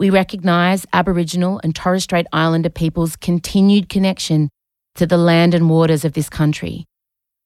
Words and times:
We 0.00 0.08
recognise 0.08 0.86
Aboriginal 0.94 1.60
and 1.62 1.76
Torres 1.76 2.04
Strait 2.04 2.26
Islander 2.32 2.70
peoples' 2.70 3.16
continued 3.16 3.90
connection 3.90 4.48
to 4.94 5.06
the 5.06 5.18
land 5.18 5.52
and 5.52 5.68
waters 5.68 6.06
of 6.06 6.14
this 6.14 6.30
country, 6.30 6.86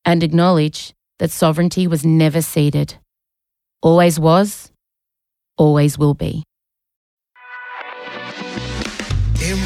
and 0.04 0.22
acknowledge 0.22 0.94
that 1.18 1.32
sovereignty 1.32 1.88
was 1.88 2.06
never 2.06 2.40
ceded. 2.40 2.94
Always 3.82 4.20
was, 4.20 4.70
always 5.58 5.98
will 5.98 6.14
be. 6.14 6.44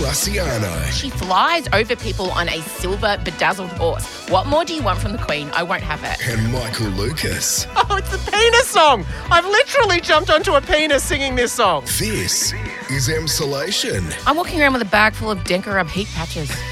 Em 0.09 0.15
Rusciano. 0.15 0.91
She 0.91 1.11
flies 1.11 1.69
over 1.75 1.95
people 1.95 2.31
on 2.31 2.49
a 2.49 2.63
silver 2.63 3.19
bedazzled 3.25 3.69
horse. 3.73 4.07
What 4.31 4.47
more 4.47 4.65
do 4.65 4.75
you 4.75 4.83
want 4.83 4.99
from 5.01 5.13
the 5.13 5.19
Queen? 5.19 5.51
I 5.53 5.63
won't 5.63 5.83
have 5.83 6.03
it. 6.03 6.27
And 6.27 6.51
Michael 6.51 6.89
Lucas. 6.89 7.67
Oh, 7.91 7.97
it's 7.97 8.11
the 8.11 8.31
penis 8.31 8.67
song. 8.67 9.07
I've 9.31 9.47
literally 9.47 10.01
jumped 10.01 10.31
onto 10.31 10.53
a 10.55 10.61
penis 10.61 11.03
singing 11.03 11.35
this 11.37 11.53
song. 11.53 11.85
This 11.85 12.53
is 12.91 13.09
Emsolation. 13.09 14.15
I'm 14.27 14.37
walking 14.37 14.61
around 14.61 14.75
with 14.75 14.83
a 14.83 14.91
bag 14.91 15.15
full 15.15 15.31
of 15.31 15.39
Denker 15.41 15.87
heat 15.91 16.09
patches. 16.15 16.51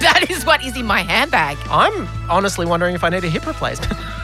That 0.00 0.30
is 0.30 0.44
what 0.44 0.62
is 0.62 0.76
in 0.76 0.84
my 0.84 1.00
handbag. 1.00 1.56
I'm 1.70 2.06
honestly 2.30 2.66
wondering 2.66 2.94
if 2.94 3.02
I 3.02 3.08
need 3.08 3.24
a 3.24 3.30
hip 3.30 3.46
replacement. 3.46 3.98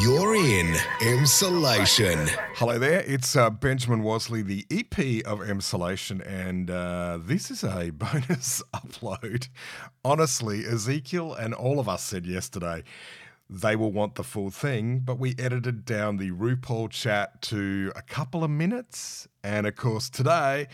You're 0.00 0.36
in 0.36 0.74
Emsolation. 1.00 2.28
Hello 2.54 2.78
there, 2.78 3.02
it's 3.04 3.34
uh, 3.34 3.50
Benjamin 3.50 4.02
Wasley, 4.02 4.44
the 4.44 4.64
EP 4.70 5.26
of 5.26 5.40
Emsolation, 5.40 6.24
and 6.24 6.70
uh, 6.70 7.18
this 7.20 7.50
is 7.50 7.64
a 7.64 7.90
bonus 7.94 8.62
upload. 8.72 9.48
Honestly, 10.04 10.64
Ezekiel 10.64 11.34
and 11.34 11.52
all 11.52 11.80
of 11.80 11.88
us 11.88 12.04
said 12.04 12.26
yesterday 12.26 12.84
they 13.50 13.74
will 13.74 13.90
want 13.90 14.14
the 14.14 14.22
full 14.22 14.50
thing, 14.50 15.00
but 15.00 15.18
we 15.18 15.34
edited 15.38 15.84
down 15.84 16.18
the 16.18 16.30
RuPaul 16.30 16.90
chat 16.90 17.42
to 17.42 17.90
a 17.96 18.02
couple 18.02 18.44
of 18.44 18.50
minutes. 18.50 19.26
And 19.42 19.66
of 19.66 19.74
course, 19.74 20.08
today, 20.10 20.68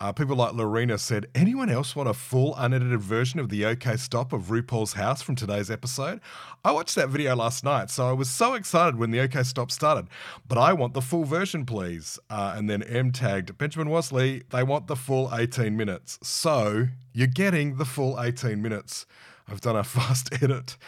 uh, 0.00 0.12
people 0.12 0.34
like 0.34 0.54
Lorena 0.54 0.96
said, 0.96 1.26
anyone 1.34 1.68
else 1.68 1.94
want 1.94 2.08
a 2.08 2.14
full 2.14 2.54
unedited 2.56 3.02
version 3.02 3.38
of 3.38 3.50
the 3.50 3.66
OK 3.66 3.96
Stop 3.98 4.32
of 4.32 4.44
RuPaul's 4.44 4.94
house 4.94 5.20
from 5.20 5.34
today's 5.34 5.70
episode? 5.70 6.20
I 6.64 6.72
watched 6.72 6.94
that 6.94 7.10
video 7.10 7.36
last 7.36 7.64
night, 7.64 7.90
so 7.90 8.08
I 8.08 8.12
was 8.12 8.30
so 8.30 8.54
excited 8.54 8.96
when 8.96 9.10
the 9.10 9.20
OK 9.20 9.42
Stop 9.42 9.70
started. 9.70 10.06
But 10.48 10.56
I 10.56 10.72
want 10.72 10.94
the 10.94 11.02
full 11.02 11.24
version, 11.24 11.66
please. 11.66 12.18
Uh, 12.30 12.54
and 12.56 12.70
then 12.70 12.82
M 12.82 13.12
tagged 13.12 13.58
Benjamin 13.58 13.88
Wasley, 13.88 14.42
they 14.48 14.62
want 14.62 14.86
the 14.86 14.96
full 14.96 15.28
18 15.34 15.76
minutes. 15.76 16.18
So 16.22 16.86
you're 17.12 17.26
getting 17.26 17.76
the 17.76 17.84
full 17.84 18.18
18 18.18 18.62
minutes. 18.62 19.04
I've 19.46 19.60
done 19.60 19.76
a 19.76 19.84
fast 19.84 20.30
edit 20.42 20.78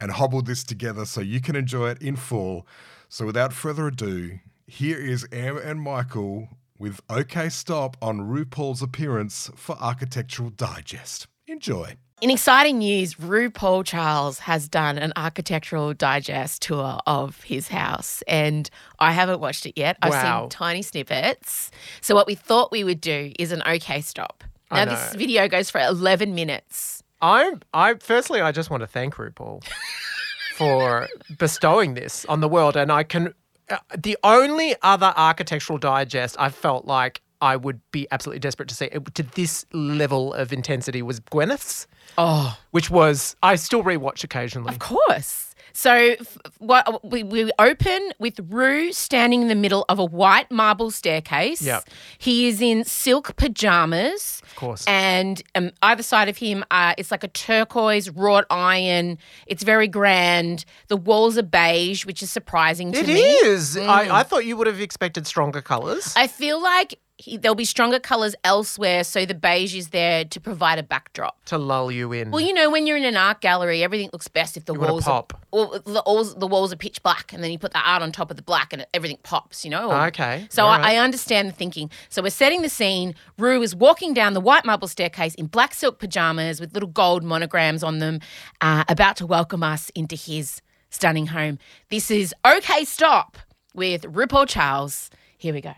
and 0.00 0.12
hobbled 0.12 0.46
this 0.46 0.64
together 0.64 1.04
so 1.04 1.20
you 1.20 1.42
can 1.42 1.56
enjoy 1.56 1.90
it 1.90 2.00
in 2.00 2.16
full. 2.16 2.66
So 3.10 3.26
without 3.26 3.52
further 3.52 3.88
ado, 3.88 4.38
here 4.66 4.96
is 4.96 5.26
Em 5.30 5.58
and 5.58 5.82
Michael 5.82 6.48
with 6.82 7.00
OK 7.08 7.48
Stop 7.48 7.96
on 8.02 8.22
RuPaul's 8.22 8.82
appearance 8.82 9.48
for 9.54 9.76
Architectural 9.76 10.50
Digest. 10.50 11.28
Enjoy. 11.46 11.96
In 12.20 12.28
exciting 12.28 12.78
news, 12.78 13.14
RuPaul 13.14 13.84
Charles 13.84 14.40
has 14.40 14.68
done 14.68 14.98
an 14.98 15.12
architectural 15.16 15.94
digest 15.94 16.62
tour 16.62 16.98
of 17.06 17.40
his 17.44 17.68
house, 17.68 18.22
and 18.26 18.68
I 18.98 19.12
haven't 19.12 19.38
watched 19.38 19.64
it 19.64 19.74
yet. 19.76 19.96
I've 20.02 20.10
Wow. 20.10 20.42
seen 20.42 20.48
tiny 20.50 20.82
snippets. 20.82 21.70
So, 22.00 22.16
what 22.16 22.26
we 22.26 22.34
thought 22.34 22.72
we 22.72 22.82
would 22.82 23.00
do 23.00 23.32
is 23.38 23.52
an 23.52 23.62
okay 23.64 24.00
stop. 24.00 24.42
I 24.70 24.84
Now, 24.84 24.90
this 24.90 25.14
video 25.14 25.46
goes 25.46 25.70
for 25.70 25.80
11 25.80 26.34
minutes. 26.34 27.04
I, 27.20 27.52
I 27.72 27.94
firstly, 27.94 28.40
I 28.40 28.50
just 28.50 28.70
want 28.70 28.80
to 28.82 28.88
thank 28.88 29.14
RuPaul 29.14 29.62
for 30.56 31.08
bestowing 31.38 31.94
this 31.94 32.24
on 32.24 32.40
the 32.40 32.48
world, 32.48 32.76
and 32.76 32.90
I 32.90 33.04
can. 33.04 33.34
Uh, 33.70 33.78
the 33.96 34.16
only 34.24 34.74
other 34.82 35.12
architectural 35.16 35.78
digest 35.78 36.36
I 36.38 36.48
felt 36.50 36.84
like 36.84 37.22
I 37.40 37.56
would 37.56 37.80
be 37.90 38.06
absolutely 38.10 38.40
desperate 38.40 38.68
to 38.68 38.74
see 38.74 38.86
it, 38.86 39.14
to 39.14 39.22
this 39.22 39.66
level 39.72 40.32
of 40.34 40.52
intensity 40.52 41.02
was 41.02 41.20
Gwyneth's, 41.20 41.86
Oh, 42.18 42.56
which 42.72 42.90
was 42.90 43.34
I 43.42 43.56
still 43.56 43.82
rewatch 43.82 44.22
occasionally. 44.24 44.68
of 44.68 44.78
course. 44.78 45.51
So, 45.74 45.92
f- 46.20 46.38
what, 46.58 47.04
we, 47.04 47.22
we 47.22 47.50
open 47.58 48.10
with 48.18 48.38
Rue 48.48 48.92
standing 48.92 49.42
in 49.42 49.48
the 49.48 49.54
middle 49.54 49.84
of 49.88 49.98
a 49.98 50.04
white 50.04 50.50
marble 50.50 50.90
staircase. 50.90 51.62
Yep. 51.62 51.84
He 52.18 52.46
is 52.48 52.60
in 52.60 52.84
silk 52.84 53.36
pajamas. 53.36 54.40
Of 54.44 54.56
course. 54.56 54.84
And 54.86 55.42
um, 55.54 55.70
either 55.82 56.02
side 56.02 56.28
of 56.28 56.36
him, 56.36 56.64
uh, 56.70 56.94
it's 56.98 57.10
like 57.10 57.24
a 57.24 57.28
turquoise 57.28 58.10
wrought 58.10 58.44
iron. 58.50 59.18
It's 59.46 59.62
very 59.62 59.88
grand. 59.88 60.64
The 60.88 60.96
walls 60.96 61.38
are 61.38 61.42
beige, 61.42 62.04
which 62.06 62.22
is 62.22 62.30
surprising 62.30 62.92
to 62.92 62.98
It 63.00 63.06
me. 63.06 63.20
is. 63.22 63.76
I, 63.76 64.20
I 64.20 64.22
thought 64.22 64.44
you 64.44 64.56
would 64.56 64.66
have 64.66 64.80
expected 64.80 65.26
stronger 65.26 65.62
colours. 65.62 66.12
I 66.16 66.26
feel 66.26 66.62
like 66.62 66.98
he, 67.18 67.36
there'll 67.36 67.54
be 67.54 67.64
stronger 67.64 68.00
colours 68.00 68.34
elsewhere, 68.42 69.04
so 69.04 69.24
the 69.24 69.34
beige 69.34 69.74
is 69.76 69.88
there 69.90 70.24
to 70.24 70.40
provide 70.40 70.78
a 70.78 70.82
backdrop. 70.82 71.44
to 71.44 71.58
lull 71.58 71.92
you 71.92 72.12
in. 72.12 72.30
Well, 72.30 72.40
you 72.40 72.52
know, 72.52 72.68
when 72.70 72.86
you're 72.86 72.96
in 72.96 73.04
an 73.04 73.16
art 73.16 73.40
gallery, 73.40 73.82
everything 73.84 74.10
looks 74.12 74.28
best 74.28 74.56
if 74.56 74.64
the 74.64 74.74
You 74.74 74.80
walls 74.80 75.04
pop. 75.04 75.32
Are, 75.34 75.38
well, 75.52 75.80
the 75.84 76.02
walls 76.04 76.34
the 76.34 76.46
walls 76.46 76.72
are 76.72 76.76
pitch 76.76 77.02
black, 77.02 77.32
and 77.32 77.44
then 77.44 77.52
you 77.52 77.58
put 77.58 77.72
the 77.72 77.80
art 77.80 78.02
on 78.02 78.10
top 78.12 78.30
of 78.30 78.36
the 78.36 78.42
black, 78.42 78.72
and 78.72 78.86
everything 78.92 79.18
pops. 79.22 79.64
You 79.64 79.70
know. 79.70 79.90
Or- 79.90 80.06
Okay, 80.08 80.46
So 80.50 80.66
I, 80.66 80.78
right. 80.78 80.86
I 80.86 80.96
understand 80.98 81.48
the 81.48 81.52
thinking. 81.52 81.90
So 82.08 82.22
we're 82.22 82.30
setting 82.30 82.62
the 82.62 82.68
scene. 82.68 83.14
Rue 83.38 83.62
is 83.62 83.74
walking 83.76 84.14
down 84.14 84.32
the 84.34 84.40
white 84.40 84.64
marble 84.64 84.88
staircase 84.88 85.34
in 85.36 85.46
black 85.46 85.74
silk 85.74 85.98
pajamas 85.98 86.60
with 86.60 86.74
little 86.74 86.88
gold 86.88 87.22
monograms 87.22 87.82
on 87.82 87.98
them, 87.98 88.20
uh, 88.60 88.84
about 88.88 89.16
to 89.16 89.26
welcome 89.26 89.62
us 89.62 89.90
into 89.94 90.16
his 90.16 90.60
stunning 90.90 91.26
home. 91.28 91.58
This 91.88 92.10
is 92.10 92.34
OK 92.44 92.84
Stop 92.84 93.38
with 93.74 94.02
RuPaul 94.02 94.48
Charles. 94.48 95.08
Here 95.38 95.54
we 95.54 95.60
go. 95.60 95.72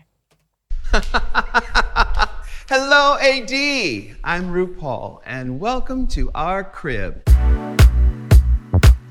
Hello, 2.69 3.17
AD. 3.17 3.51
I'm 4.23 4.45
RuPaul, 4.45 5.19
and 5.25 5.59
welcome 5.59 6.07
to 6.07 6.31
our 6.33 6.63
crib. 6.63 7.21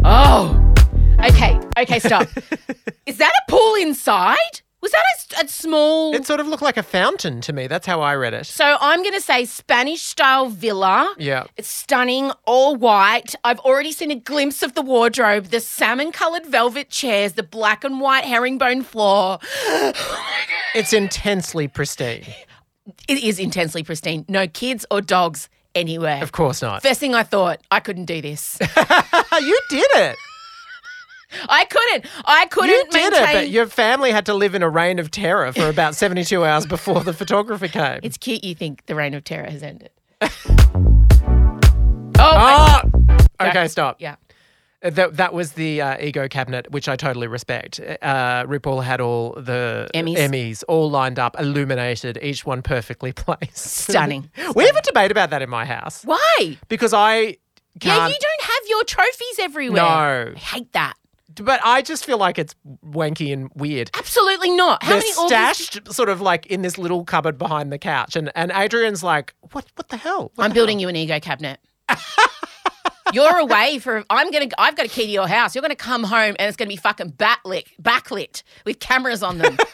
Oh, 0.02 0.74
okay, 1.22 1.60
okay, 1.76 1.98
stop. 1.98 2.26
Is 3.06 3.18
that 3.18 3.32
a 3.46 3.50
pool 3.50 3.74
inside? 3.74 4.62
Was 4.84 4.92
that 4.92 5.40
a, 5.40 5.44
a 5.46 5.48
small? 5.48 6.14
it 6.14 6.26
sort 6.26 6.40
of 6.40 6.46
looked 6.46 6.62
like 6.62 6.76
a 6.76 6.82
fountain 6.82 7.40
to 7.40 7.54
me. 7.54 7.68
That's 7.68 7.86
how 7.86 8.02
I 8.02 8.14
read 8.16 8.34
it. 8.34 8.44
so 8.44 8.76
I'm 8.82 9.00
going 9.00 9.14
to 9.14 9.20
say 9.22 9.46
Spanish 9.46 10.02
style 10.02 10.50
villa. 10.50 11.14
Yeah. 11.16 11.44
It's 11.56 11.70
stunning, 11.70 12.32
all 12.44 12.76
white. 12.76 13.34
I've 13.44 13.60
already 13.60 13.92
seen 13.92 14.10
a 14.10 14.14
glimpse 14.14 14.62
of 14.62 14.74
the 14.74 14.82
wardrobe, 14.82 15.46
the 15.46 15.60
salmon 15.60 16.12
coloured 16.12 16.44
velvet 16.44 16.90
chairs, 16.90 17.32
the 17.32 17.42
black 17.42 17.82
and 17.82 17.98
white 17.98 18.24
herringbone 18.24 18.82
floor. 18.82 19.38
Oh 19.66 19.92
it's 20.74 20.92
intensely 20.92 21.66
pristine. 21.66 22.26
It 23.08 23.22
is 23.22 23.38
intensely 23.38 23.82
pristine. 23.84 24.26
No 24.28 24.46
kids 24.46 24.84
or 24.90 25.00
dogs 25.00 25.48
anywhere. 25.74 26.22
Of 26.22 26.32
course 26.32 26.60
not. 26.60 26.82
First 26.82 27.00
thing 27.00 27.14
I 27.14 27.22
thought, 27.22 27.60
I 27.70 27.80
couldn't 27.80 28.04
do 28.04 28.20
this. 28.20 28.58
you 28.60 29.60
did 29.70 29.86
it. 29.94 30.16
I 31.48 31.64
couldn't. 31.64 32.06
I 32.24 32.46
couldn't 32.46 32.70
You 32.70 32.84
did 32.90 33.12
maintain. 33.12 33.28
it, 33.28 33.32
but 33.32 33.48
your 33.50 33.66
family 33.66 34.10
had 34.10 34.26
to 34.26 34.34
live 34.34 34.54
in 34.54 34.62
a 34.62 34.68
reign 34.68 34.98
of 34.98 35.10
terror 35.10 35.52
for 35.52 35.68
about 35.68 35.94
72 35.96 36.44
hours 36.44 36.66
before 36.66 37.02
the 37.02 37.12
photographer 37.12 37.68
came. 37.68 38.00
It's 38.02 38.16
cute 38.16 38.44
you 38.44 38.54
think 38.54 38.86
the 38.86 38.94
reign 38.94 39.14
of 39.14 39.24
terror 39.24 39.48
has 39.50 39.62
ended. 39.62 39.90
oh! 42.18 42.80
Yeah. 43.40 43.48
Okay, 43.48 43.68
stop. 43.68 43.96
yeah. 44.00 44.16
Uh, 44.82 44.90
That, 44.90 45.16
that 45.16 45.32
was 45.34 45.52
the 45.52 45.80
uh, 45.80 45.96
ego 46.00 46.28
cabinet, 46.28 46.70
which 46.70 46.88
I 46.88 46.96
totally 46.96 47.26
respect. 47.26 47.80
Uh, 47.80 48.44
RuPaul 48.44 48.82
had 48.84 49.00
all 49.00 49.32
the 49.32 49.88
Emmys. 49.94 50.62
all 50.68 50.90
lined 50.90 51.18
up, 51.18 51.38
illuminated, 51.40 52.18
each 52.22 52.44
one 52.46 52.62
perfectly 52.62 53.12
placed. 53.24 53.56
Stunning. 53.56 54.30
we 54.54 54.64
have 54.66 54.76
a 54.76 54.82
debate 54.82 55.10
about 55.10 55.30
that 55.30 55.42
in 55.42 55.50
my 55.50 55.64
house 55.64 56.04
Why? 56.04 56.56
because 56.68 56.92
I 56.94 57.16
Yeah, 57.20 57.36
can't. 57.80 58.12
you 58.12 58.18
don't 58.20 58.42
have 58.42 58.62
your 58.68 58.84
trophies 58.84 59.38
everywhere. 59.40 59.82
No. 59.82 60.32
I 60.36 60.38
hate 60.38 60.72
that. 60.72 60.94
But 61.36 61.60
I 61.64 61.82
just 61.82 62.04
feel 62.04 62.18
like 62.18 62.38
it's 62.38 62.54
wanky 62.84 63.32
and 63.32 63.50
weird. 63.54 63.90
Absolutely 63.94 64.50
not. 64.50 64.82
How 64.82 64.90
They're 64.90 64.98
many 64.98 65.10
organs? 65.14 65.28
stashed 65.30 65.92
sort 65.92 66.08
of 66.08 66.20
like 66.20 66.46
in 66.46 66.62
this 66.62 66.78
little 66.78 67.04
cupboard 67.04 67.38
behind 67.38 67.72
the 67.72 67.78
couch, 67.78 68.16
and 68.16 68.30
and 68.34 68.52
Adrian's 68.52 69.02
like, 69.02 69.34
"What? 69.52 69.66
What 69.76 69.88
the 69.88 69.96
hell?" 69.96 70.32
What 70.34 70.44
I'm 70.44 70.50
the 70.50 70.54
building 70.54 70.78
you 70.80 70.88
an 70.88 70.96
ego 70.96 71.18
cabinet. 71.20 71.60
You're 73.12 73.38
away 73.38 73.78
for. 73.78 74.04
I'm 74.10 74.30
gonna. 74.30 74.48
I've 74.58 74.76
got 74.76 74.86
a 74.86 74.88
key 74.88 75.04
to 75.06 75.10
your 75.10 75.28
house. 75.28 75.54
You're 75.54 75.62
gonna 75.62 75.76
come 75.76 76.04
home 76.04 76.34
and 76.38 76.48
it's 76.48 76.56
gonna 76.56 76.68
be 76.68 76.76
fucking 76.76 77.12
backlit, 77.12 77.66
backlit 77.80 78.42
with 78.64 78.80
cameras 78.80 79.22
on 79.22 79.38
them. 79.38 79.56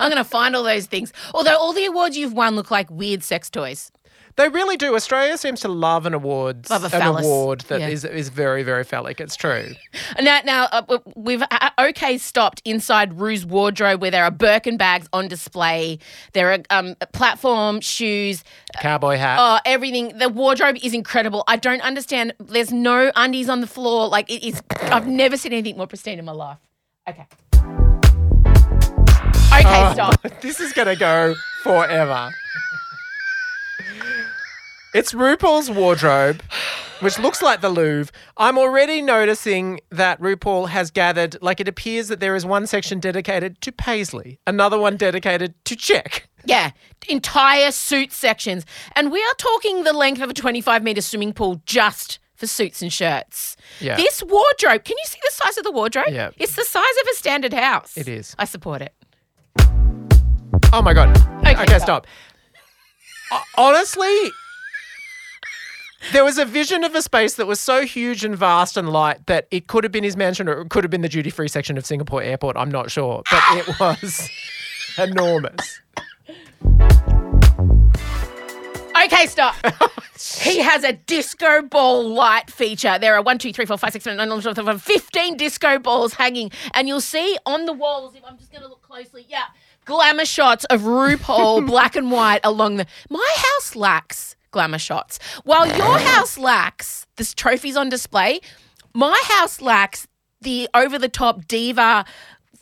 I'm 0.00 0.10
going 0.10 0.22
to 0.22 0.28
find 0.28 0.54
all 0.54 0.62
those 0.62 0.86
things. 0.86 1.12
Although 1.34 1.56
all 1.56 1.72
the 1.72 1.86
awards 1.86 2.16
you've 2.16 2.32
won 2.32 2.54
look 2.54 2.70
like 2.70 2.90
weird 2.90 3.22
sex 3.22 3.50
toys. 3.50 3.90
They 4.38 4.48
really 4.48 4.76
do. 4.76 4.94
Australia 4.94 5.36
seems 5.36 5.58
to 5.62 5.68
love 5.68 6.06
an 6.06 6.14
award, 6.14 6.70
Love 6.70 6.84
a 6.84 6.96
an 6.96 7.02
award 7.02 7.62
that 7.62 7.80
Yeah. 7.80 7.88
is 7.88 8.04
is 8.04 8.28
very 8.28 8.62
very 8.62 8.84
phallic. 8.84 9.20
It's 9.20 9.34
true. 9.34 9.74
Now, 10.20 10.40
now 10.44 10.68
uh, 10.70 10.98
we've 11.16 11.42
uh, 11.50 11.70
okay 11.80 12.18
stopped 12.18 12.62
inside 12.64 13.18
Rue's 13.20 13.44
wardrobe 13.44 14.00
where 14.00 14.10
there 14.12 14.22
are 14.24 14.30
Birkin 14.30 14.76
bags 14.76 15.08
on 15.12 15.26
display. 15.26 15.98
There 16.34 16.52
are 16.52 16.58
um, 16.70 16.94
platform 17.12 17.80
shoes, 17.80 18.44
Cowboy 18.80 19.16
hat. 19.16 19.38
Oh, 19.40 19.58
everything. 19.64 20.16
The 20.18 20.28
wardrobe 20.28 20.76
is 20.82 20.94
incredible. 20.94 21.42
I 21.48 21.56
don't 21.56 21.80
understand. 21.82 22.32
There's 22.38 22.72
no 22.72 23.10
undies 23.16 23.48
on 23.48 23.60
the 23.60 23.66
floor. 23.66 24.06
Like 24.08 24.30
it 24.30 24.46
is. 24.46 24.62
I've 24.82 25.08
never 25.08 25.36
seen 25.36 25.52
anything 25.52 25.76
more 25.76 25.88
pristine 25.88 26.20
in 26.20 26.24
my 26.24 26.32
life. 26.32 26.58
Okay. 27.08 27.26
Okay, 29.52 29.64
Oh, 29.66 29.92
stop. 29.94 30.22
this 30.40 30.60
is 30.60 30.72
gonna 30.72 30.94
go 30.96 31.34
forever. 31.64 32.30
It's 34.94 35.12
RuPaul's 35.12 35.70
wardrobe, 35.70 36.42
which 37.00 37.18
looks 37.18 37.42
like 37.42 37.60
the 37.60 37.68
Louvre. 37.68 38.10
I'm 38.38 38.56
already 38.56 39.02
noticing 39.02 39.80
that 39.90 40.18
RuPaul 40.20 40.68
has 40.70 40.90
gathered, 40.90 41.36
like 41.42 41.60
it 41.60 41.68
appears 41.68 42.08
that 42.08 42.20
there 42.20 42.34
is 42.34 42.46
one 42.46 42.66
section 42.66 42.98
dedicated 42.98 43.60
to 43.62 43.72
Paisley, 43.72 44.40
another 44.46 44.78
one 44.78 44.96
dedicated 44.96 45.54
to 45.66 45.76
check. 45.76 46.28
Yeah, 46.46 46.70
entire 47.08 47.70
suit 47.70 48.12
sections, 48.12 48.64
and 48.96 49.12
we 49.12 49.20
are 49.22 49.34
talking 49.36 49.84
the 49.84 49.92
length 49.92 50.22
of 50.22 50.30
a 50.30 50.34
25 50.34 50.82
meter 50.82 51.02
swimming 51.02 51.34
pool 51.34 51.60
just 51.66 52.18
for 52.34 52.46
suits 52.46 52.80
and 52.80 52.90
shirts. 52.92 53.56
Yeah. 53.80 53.96
This 53.96 54.22
wardrobe. 54.22 54.84
Can 54.84 54.96
you 54.96 55.04
see 55.06 55.18
the 55.22 55.32
size 55.34 55.58
of 55.58 55.64
the 55.64 55.72
wardrobe? 55.72 56.06
Yeah. 56.10 56.30
It's 56.38 56.54
the 56.56 56.64
size 56.64 56.82
of 57.02 57.08
a 57.12 57.14
standard 57.16 57.52
house. 57.52 57.96
It 57.96 58.08
is. 58.08 58.34
I 58.38 58.46
support 58.46 58.80
it. 58.80 58.94
Oh 60.72 60.80
my 60.82 60.94
god. 60.94 61.14
Okay, 61.40 61.52
Okay, 61.62 61.78
stop. 61.78 62.06
stop. 62.06 63.40
Honestly, 63.58 64.30
there 66.12 66.24
was 66.24 66.38
a 66.38 66.44
vision 66.44 66.84
of 66.84 66.94
a 66.94 67.02
space 67.02 67.34
that 67.34 67.46
was 67.46 67.60
so 67.60 67.84
huge 67.84 68.24
and 68.24 68.36
vast 68.36 68.76
and 68.76 68.88
light 68.90 69.26
that 69.26 69.46
it 69.50 69.66
could 69.66 69.84
have 69.84 69.92
been 69.92 70.04
his 70.04 70.16
mansion 70.16 70.48
or 70.48 70.60
it 70.60 70.70
could 70.70 70.84
have 70.84 70.90
been 70.90 71.02
the 71.02 71.08
duty 71.08 71.30
free 71.30 71.48
section 71.48 71.76
of 71.76 71.84
Singapore 71.84 72.22
Airport. 72.22 72.56
I'm 72.56 72.70
not 72.70 72.90
sure, 72.90 73.22
but 73.30 73.42
it 73.56 73.80
was 73.80 74.30
enormous. 74.96 75.80
Okay, 79.04 79.26
stop. 79.26 79.54
he 80.40 80.58
has 80.58 80.82
a 80.82 80.92
disco 80.92 81.62
ball 81.62 82.08
light 82.08 82.50
feature. 82.50 82.98
There 82.98 83.14
are 83.14 83.22
one, 83.22 83.38
two, 83.38 83.52
three, 83.52 83.64
four, 83.64 83.78
five, 83.78 83.92
six, 83.92 84.04
seven, 84.04 84.18
eight, 84.20 84.28
nine, 84.28 84.40
ten, 84.40 84.58
eleven, 84.58 84.78
15 84.78 85.36
disco 85.36 85.78
balls 85.78 86.14
hanging. 86.14 86.50
And 86.74 86.88
you'll 86.88 87.00
see 87.00 87.38
on 87.46 87.66
the 87.66 87.72
walls, 87.72 88.14
if 88.14 88.24
I'm 88.24 88.36
just 88.38 88.50
going 88.50 88.62
to 88.62 88.68
look 88.68 88.82
closely, 88.82 89.24
yeah, 89.28 89.44
glamour 89.84 90.24
shots 90.24 90.64
of 90.66 90.82
RuPaul, 90.82 91.66
black 91.66 91.94
and 91.96 92.10
white 92.10 92.40
along 92.42 92.76
the. 92.76 92.86
My 93.08 93.34
house 93.36 93.76
lacks 93.76 94.36
glamour 94.58 94.78
shots. 94.78 95.20
While 95.44 95.68
your 95.68 96.00
house 96.00 96.36
lacks 96.36 97.06
this 97.14 97.32
trophies 97.32 97.76
on 97.76 97.88
display, 97.88 98.40
my 98.92 99.16
house 99.26 99.60
lacks 99.60 100.08
the 100.40 100.68
over 100.74 100.98
the 100.98 101.08
top 101.08 101.46
diva 101.46 102.04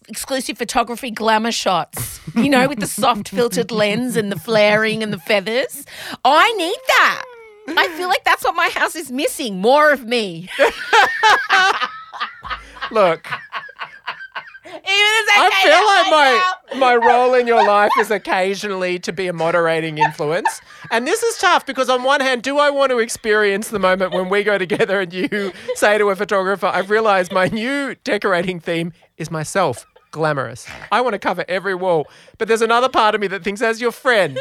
exclusive 0.06 0.58
photography 0.58 1.10
glamour 1.10 1.52
shots, 1.52 2.20
you 2.34 2.50
know, 2.50 2.68
with 2.68 2.80
the 2.80 2.86
soft 2.86 3.30
filtered 3.30 3.70
lens 3.70 4.14
and 4.14 4.30
the 4.30 4.38
flaring 4.38 5.02
and 5.02 5.10
the 5.10 5.18
feathers. 5.18 5.86
I 6.22 6.52
need 6.52 6.76
that. 6.86 7.24
I 7.68 7.88
feel 7.96 8.08
like 8.08 8.24
that's 8.24 8.44
what 8.44 8.54
my 8.54 8.68
house 8.68 8.94
is 8.94 9.10
missing 9.10 9.62
more 9.62 9.90
of 9.90 10.04
me. 10.04 10.50
Look, 12.90 13.26
I 15.38 15.50
I, 15.52 15.62
feel 15.62 15.86
like 15.86 16.10
my 16.10 16.78
my 16.78 16.96
role 16.96 17.34
in 17.34 17.46
your 17.46 17.66
life 17.66 17.92
is 17.98 18.10
occasionally 18.10 18.98
to 19.00 19.12
be 19.12 19.26
a 19.26 19.32
moderating 19.32 19.98
influence. 19.98 20.60
And 20.90 21.06
this 21.06 21.22
is 21.22 21.38
tough 21.38 21.66
because 21.66 21.88
on 21.88 22.02
one 22.02 22.20
hand, 22.20 22.42
do 22.42 22.58
I 22.58 22.70
want 22.70 22.90
to 22.90 22.98
experience 22.98 23.68
the 23.68 23.78
moment 23.78 24.12
when 24.12 24.28
we 24.28 24.42
go 24.42 24.58
together 24.58 25.00
and 25.00 25.12
you 25.12 25.52
say 25.74 25.98
to 25.98 26.10
a 26.10 26.16
photographer, 26.16 26.66
I've 26.66 26.90
realized 26.90 27.32
my 27.32 27.48
new 27.48 27.94
decorating 28.04 28.60
theme 28.60 28.92
is 29.16 29.30
myself. 29.30 29.86
Glamorous. 30.10 30.66
I 30.90 31.00
want 31.02 31.12
to 31.12 31.18
cover 31.18 31.44
every 31.48 31.74
wall. 31.74 32.06
But 32.38 32.48
there's 32.48 32.62
another 32.62 32.88
part 32.88 33.14
of 33.14 33.20
me 33.20 33.26
that 33.26 33.44
thinks, 33.44 33.60
as 33.60 33.80
your 33.80 33.92
friend, 33.92 34.38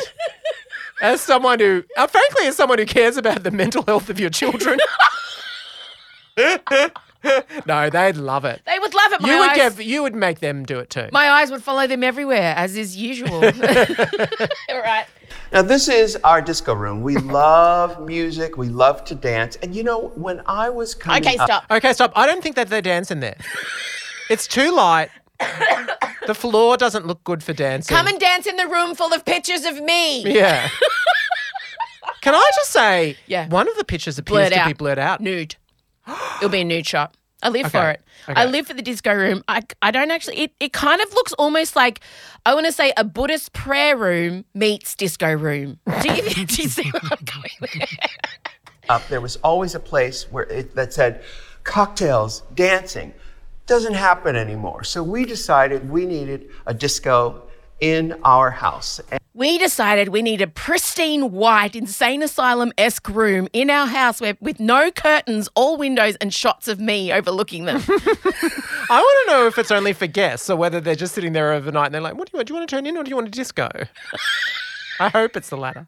as 1.02 1.20
someone 1.20 1.60
who, 1.60 1.84
uh, 1.98 2.08
frankly, 2.08 2.48
as 2.48 2.56
someone 2.56 2.80
who 2.80 2.86
cares 2.86 3.18
about 3.18 3.44
the 3.44 3.52
mental 3.52 3.84
health 3.84 4.10
of 4.10 4.20
your 4.20 4.30
children. 4.30 4.80
no, 7.66 7.90
they'd 7.90 8.18
love 8.18 8.46
it. 8.46 8.62
They 8.66 8.78
would 8.80 8.94
love 8.94 9.14
it. 9.14 9.22
My 9.22 9.30
You 9.34 9.40
would 9.40 9.50
eyes, 9.52 9.58
give, 9.58 9.82
you 9.82 10.04
would 10.04 10.16
make 10.16 10.40
them 10.40 10.64
do 10.64 10.80
it 10.80 10.90
too. 10.90 11.10
my 11.12 11.30
eyes 11.30 11.50
would 11.52 11.64
follow 11.64 11.88
them 11.88 12.04
everywhere, 12.04 12.54
as 12.56 12.76
is 12.78 12.96
usual. 12.96 13.34
All 14.70 14.82
right. 14.82 15.06
Now, 15.52 15.62
this 15.64 15.88
is 15.88 16.16
our 16.18 16.42
disco 16.42 16.74
room. 16.74 17.02
We 17.02 17.18
love 17.18 18.06
music, 18.06 18.58
we 18.58 18.68
love 18.70 19.04
to 19.06 19.16
dance. 19.16 19.56
And 19.58 19.74
you 19.76 19.84
know, 19.84 20.12
when 20.16 20.42
I 20.46 20.70
was 20.70 20.94
coming 20.94 21.24
Okay, 21.26 21.38
up- 21.38 21.48
stop. 21.48 21.66
Okay, 21.72 21.94
stop. 21.94 22.12
I 22.16 22.26
don't 22.28 22.44
think 22.44 22.56
that 22.58 22.70
they 22.70 22.82
dance 22.82 23.10
in 23.12 23.20
there. 23.22 23.38
It's 24.30 24.48
too 24.48 24.72
light. 24.76 25.10
The 26.28 26.34
floor 26.36 26.78
doesn't 26.78 27.06
look 27.06 27.24
good 27.24 27.44
for 27.44 27.54
dancing. 27.54 27.96
Come 27.96 28.08
and 28.08 28.20
dance 28.20 28.48
in 28.48 28.56
the 28.56 28.68
room 28.68 28.96
full 28.96 29.14
of 29.14 29.26
pictures 29.26 29.66
of 29.66 29.82
me. 29.82 30.24
Yeah. 30.32 30.70
Can 32.22 32.34
I 32.34 32.52
just 32.56 32.72
say, 32.72 33.18
Yeah. 33.28 33.48
one 33.50 33.68
of 33.70 33.76
the 33.78 33.84
pictures 33.84 34.18
appears 34.18 34.34
Blurred 34.50 34.54
to 34.54 34.60
out. 34.60 34.68
be 34.68 34.74
blurred 34.74 34.98
out. 35.00 35.22
Nude. 35.22 35.56
It'll 36.38 36.50
be 36.50 36.62
a 36.62 36.64
nude 36.64 36.88
shot. 36.88 37.16
I 37.44 37.50
live 37.50 37.70
for 37.70 37.78
Okay. 37.78 37.92
it. 37.92 38.02
I 38.28 38.46
live 38.46 38.66
for 38.66 38.74
the 38.74 38.82
disco 38.82 39.14
room. 39.14 39.44
I, 39.48 39.62
I 39.82 39.92
don't 39.92 40.10
actually, 40.10 40.38
it, 40.40 40.52
it 40.60 40.74
kind 40.74 41.00
of 41.02 41.14
looks 41.14 41.34
almost 41.34 41.76
like, 41.76 42.00
I 42.46 42.54
want 42.56 42.66
to 42.66 42.72
say 42.72 42.92
a 42.98 43.04
Buddhist 43.04 43.54
prayer 43.54 43.96
room 43.96 44.46
meets 44.56 44.96
disco 44.96 45.32
room. 45.34 45.80
Do 46.02 46.14
you, 46.14 46.22
do 46.46 46.62
you 46.64 46.70
see 46.70 46.90
where 46.90 47.02
I'm 47.04 47.24
going 47.26 47.72
there? 47.80 47.88
up, 48.90 49.10
there 49.10 49.22
was 49.22 49.36
always 49.38 49.76
a 49.76 49.80
place 49.80 50.32
where 50.32 50.46
it, 50.46 50.76
that 50.76 50.94
said 50.94 51.24
cocktails, 51.64 52.42
dancing. 52.56 53.14
Doesn't 53.68 53.96
happen 53.96 54.36
anymore. 54.36 54.84
So 54.84 55.04
we 55.04 55.26
decided 55.26 55.90
we 55.90 56.06
needed 56.06 56.50
a 56.66 56.74
disco 56.74 57.44
in 57.80 58.16
our 58.24 58.52
house. 58.52 59.00
And 59.12 59.20
We 59.34 59.58
decided 59.58 60.10
we 60.10 60.22
need 60.22 60.42
a 60.42 60.48
pristine 60.48 61.32
white 61.32 61.76
insane 61.76 62.24
asylum 62.24 62.72
esque 62.78 63.10
room 63.10 63.48
in 63.54 63.70
our 63.70 63.88
house 63.88 64.22
where, 64.22 64.38
with 64.40 64.60
no 64.60 64.92
curtains, 64.92 65.50
all 65.56 65.78
windows, 65.78 66.16
and 66.22 66.34
shots 66.34 66.68
of 66.68 66.80
me 66.80 67.12
overlooking 67.12 67.66
them. 67.66 67.78
I 67.88 69.00
want 69.00 69.28
to 69.28 69.32
know 69.32 69.48
if 69.48 69.58
it's 69.58 69.72
only 69.72 69.94
for 69.94 70.08
guests 70.08 70.50
or 70.50 70.56
whether 70.56 70.80
they're 70.80 70.96
just 70.96 71.16
sitting 71.16 71.34
there 71.34 71.52
overnight 71.54 71.88
and 71.88 71.96
they're 71.96 72.02
like, 72.02 72.16
what 72.16 72.32
do 72.32 72.32
you 72.34 72.40
want? 72.40 72.48
Do 72.48 72.54
you 72.54 72.60
want 72.60 72.70
to 72.70 72.76
turn 72.76 72.86
in 72.86 72.98
or 72.98 73.04
do 73.04 73.10
you 73.10 73.16
want 73.16 73.28
a 73.28 73.32
disco? 73.32 73.70
I 75.00 75.10
hope 75.10 75.36
it's 75.36 75.50
the 75.50 75.58
latter. 75.58 75.88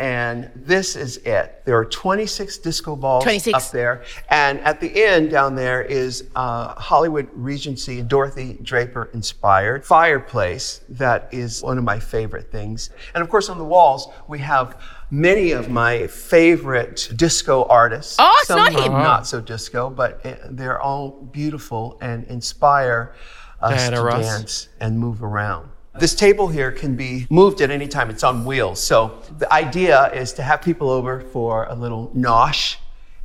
And 0.00 0.50
this 0.56 0.96
is 0.96 1.18
it. 1.18 1.62
There 1.64 1.78
are 1.78 1.84
26 1.84 2.58
disco 2.58 2.96
balls 2.96 3.22
26. 3.22 3.54
up 3.54 3.70
there. 3.70 4.04
And 4.28 4.58
at 4.60 4.80
the 4.80 5.04
end 5.04 5.30
down 5.30 5.54
there 5.54 5.82
is 5.82 6.24
uh, 6.34 6.74
Hollywood 6.74 7.28
Regency 7.32 8.02
Dorothy 8.02 8.58
Draper 8.60 9.08
inspired 9.14 9.84
fireplace 9.84 10.80
that 10.88 11.28
is 11.32 11.62
one 11.62 11.78
of 11.78 11.84
my 11.84 12.00
favorite 12.00 12.50
things. 12.50 12.90
And 13.14 13.22
of 13.22 13.30
course, 13.30 13.48
on 13.48 13.56
the 13.56 13.64
walls, 13.64 14.08
we 14.26 14.40
have 14.40 14.80
many 15.10 15.52
of 15.52 15.70
my 15.70 16.08
favorite 16.08 17.12
disco 17.14 17.64
artists. 17.64 18.16
Oh, 18.18 18.34
it's 18.40 18.48
Some 18.48 18.58
not 18.58 18.72
him. 18.72 18.92
Not 18.92 19.28
so 19.28 19.40
disco, 19.40 19.90
but 19.90 20.26
uh, 20.26 20.34
they're 20.50 20.80
all 20.80 21.10
beautiful 21.10 21.98
and 22.00 22.24
inspire 22.24 23.14
us 23.60 23.80
Diana 23.80 23.96
to 23.96 24.02
Ross. 24.02 24.24
dance 24.24 24.68
and 24.80 24.98
move 24.98 25.22
around. 25.22 25.68
This 25.98 26.14
table 26.14 26.48
here 26.48 26.72
can 26.72 26.96
be 26.96 27.26
moved 27.30 27.60
at 27.60 27.70
any 27.70 27.86
time. 27.86 28.10
It's 28.10 28.24
on 28.24 28.44
wheels. 28.44 28.82
So 28.82 29.20
the 29.38 29.52
idea 29.52 30.12
is 30.12 30.32
to 30.34 30.42
have 30.42 30.60
people 30.60 30.90
over 30.90 31.20
for 31.20 31.66
a 31.66 31.74
little 31.74 32.10
nosh 32.16 32.76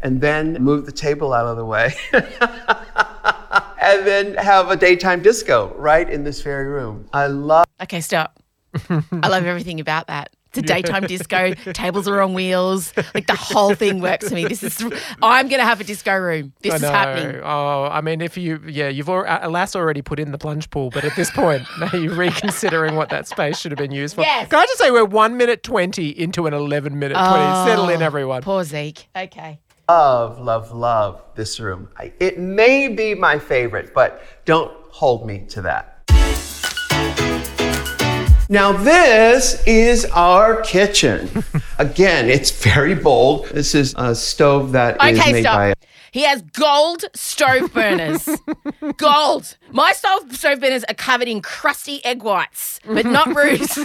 and 0.01 0.21
then 0.21 0.53
move 0.53 0.85
the 0.85 0.91
table 0.91 1.33
out 1.33 1.47
of 1.47 1.57
the 1.57 1.65
way. 1.65 1.93
and 2.13 4.05
then 4.05 4.35
have 4.35 4.69
a 4.69 4.75
daytime 4.75 5.23
disco 5.23 5.73
right 5.77 6.07
in 6.07 6.23
this 6.23 6.41
very 6.41 6.65
room. 6.65 7.09
I 7.11 7.25
love 7.27 7.65
Okay, 7.81 8.01
stop. 8.01 8.39
I 8.89 9.27
love 9.27 9.45
everything 9.45 9.79
about 9.79 10.07
that. 10.07 10.35
It's 10.49 10.57
a 10.57 10.61
daytime 10.63 11.03
disco. 11.03 11.53
Tables 11.73 12.07
are 12.07 12.21
on 12.21 12.33
wheels. 12.33 12.91
Like 13.13 13.27
the 13.27 13.35
whole 13.35 13.75
thing 13.75 14.01
works 14.01 14.29
for 14.29 14.35
me. 14.35 14.45
This 14.47 14.63
is. 14.63 14.83
I'm 15.21 15.47
gonna 15.47 15.63
have 15.63 15.79
a 15.79 15.83
disco 15.83 16.17
room. 16.17 16.53
This 16.61 16.73
I 16.73 16.75
is 16.77 16.81
know. 16.81 16.91
happening. 16.91 17.41
Oh, 17.43 17.83
I 17.83 18.01
mean, 18.01 18.19
if 18.21 18.35
you, 18.35 18.59
yeah, 18.67 18.89
you've 18.89 19.09
al- 19.09 19.27
uh, 19.27 19.39
alas 19.43 19.75
already 19.75 20.01
put 20.01 20.19
in 20.19 20.31
the 20.31 20.39
plunge 20.39 20.69
pool, 20.71 20.89
but 20.89 21.05
at 21.05 21.15
this 21.15 21.29
point, 21.29 21.63
now 21.79 21.91
you're 21.93 22.15
reconsidering 22.15 22.95
what 22.95 23.09
that 23.09 23.27
space 23.27 23.59
should 23.59 23.71
have 23.71 23.77
been 23.77 23.91
used 23.91 24.15
for. 24.15 24.21
Yes. 24.21 24.49
Can 24.49 24.59
I 24.59 24.65
just 24.65 24.79
say 24.79 24.89
we're 24.89 25.05
one 25.05 25.37
minute 25.37 25.61
20 25.61 26.09
into 26.19 26.47
an 26.47 26.53
11 26.55 26.97
minute 26.97 27.13
20? 27.13 27.69
Settle 27.69 27.89
in, 27.89 28.01
everyone. 28.01 28.41
Poor 28.41 28.63
Zeke. 28.63 29.07
Okay. 29.15 29.59
love, 29.87 30.39
love, 30.39 30.71
love 30.71 31.21
this 31.35 31.59
room. 31.59 31.89
I, 31.97 32.11
it 32.19 32.39
may 32.39 32.87
be 32.87 33.13
my 33.13 33.37
favorite, 33.37 33.93
but 33.93 34.23
don't 34.45 34.75
hold 34.89 35.27
me 35.27 35.45
to 35.49 35.61
that. 35.61 35.98
Now, 38.51 38.71
this 38.71 39.63
is 39.67 40.05
our 40.05 40.61
kitchen. 40.61 41.29
Again, 41.77 42.29
it's 42.29 42.49
very 42.49 42.95
bold. 42.95 43.45
This 43.49 43.75
is 43.75 43.93
a 43.95 44.15
stove 44.15 44.71
that 44.71 44.95
is 45.03 45.19
Okay, 45.19 45.33
made 45.33 45.41
stop. 45.43 45.55
by 45.55 45.73
He 46.11 46.23
has 46.23 46.41
gold 46.41 47.05
stove 47.13 47.71
burners. 47.71 48.27
gold. 48.97 49.55
My 49.71 49.93
stove 49.93 50.35
stove 50.35 50.61
burners 50.61 50.83
are 50.85 50.95
covered 50.95 51.27
in 51.27 51.43
crusty 51.43 52.03
egg 52.03 52.23
whites, 52.23 52.79
but 52.85 53.05
not 53.05 53.27
Rue's. 53.35 53.77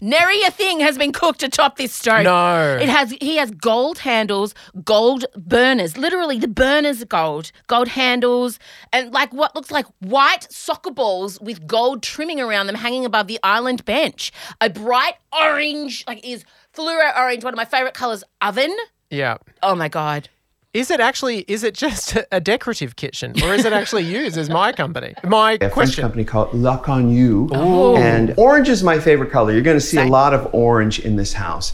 Nary 0.00 0.42
a 0.42 0.50
thing 0.50 0.80
has 0.80 0.98
been 0.98 1.12
cooked 1.12 1.42
atop 1.42 1.76
this 1.76 1.92
stove. 1.92 2.24
No. 2.24 2.78
It 2.80 2.88
has 2.88 3.10
he 3.20 3.36
has 3.36 3.50
gold 3.50 3.98
handles, 3.98 4.54
gold 4.84 5.24
burners. 5.36 5.96
Literally 5.96 6.38
the 6.38 6.48
burners 6.48 7.02
are 7.02 7.06
gold. 7.06 7.52
Gold 7.66 7.88
handles 7.88 8.58
and 8.92 9.12
like 9.12 9.32
what 9.32 9.54
looks 9.54 9.70
like 9.70 9.86
white 10.00 10.50
soccer 10.50 10.90
balls 10.90 11.40
with 11.40 11.66
gold 11.66 12.02
trimming 12.02 12.40
around 12.40 12.66
them 12.66 12.76
hanging 12.76 13.04
above 13.04 13.26
the 13.26 13.38
island 13.42 13.84
bench. 13.84 14.32
A 14.60 14.70
bright 14.70 15.14
orange, 15.32 16.04
like 16.06 16.24
is 16.26 16.44
fluoro 16.74 17.16
orange, 17.16 17.44
one 17.44 17.54
of 17.54 17.56
my 17.56 17.64
favorite 17.64 17.94
colors, 17.94 18.22
oven. 18.40 18.74
Yeah. 19.10 19.38
Oh 19.62 19.74
my 19.74 19.88
god. 19.88 20.28
Is 20.76 20.90
it 20.90 21.00
actually? 21.00 21.38
Is 21.48 21.64
it 21.64 21.74
just 21.74 22.18
a 22.30 22.38
decorative 22.38 22.96
kitchen, 22.96 23.32
or 23.42 23.54
is 23.54 23.64
it 23.64 23.72
actually 23.72 24.04
used 24.04 24.36
as 24.36 24.50
my 24.50 24.72
company? 24.72 25.14
My 25.24 25.52
a 25.52 25.58
French 25.58 25.72
question. 25.72 26.02
company 26.02 26.24
called 26.24 26.52
La 26.52 26.82
Cornue. 26.82 27.48
Oh. 27.54 27.96
And 27.96 28.34
orange 28.36 28.68
is 28.68 28.82
my 28.82 29.00
favorite 29.00 29.30
color. 29.30 29.52
You're 29.54 29.62
going 29.62 29.78
to 29.78 29.80
see 29.84 29.96
a 29.96 30.04
lot 30.04 30.34
of 30.34 30.54
orange 30.54 30.98
in 30.98 31.16
this 31.16 31.32
house. 31.32 31.72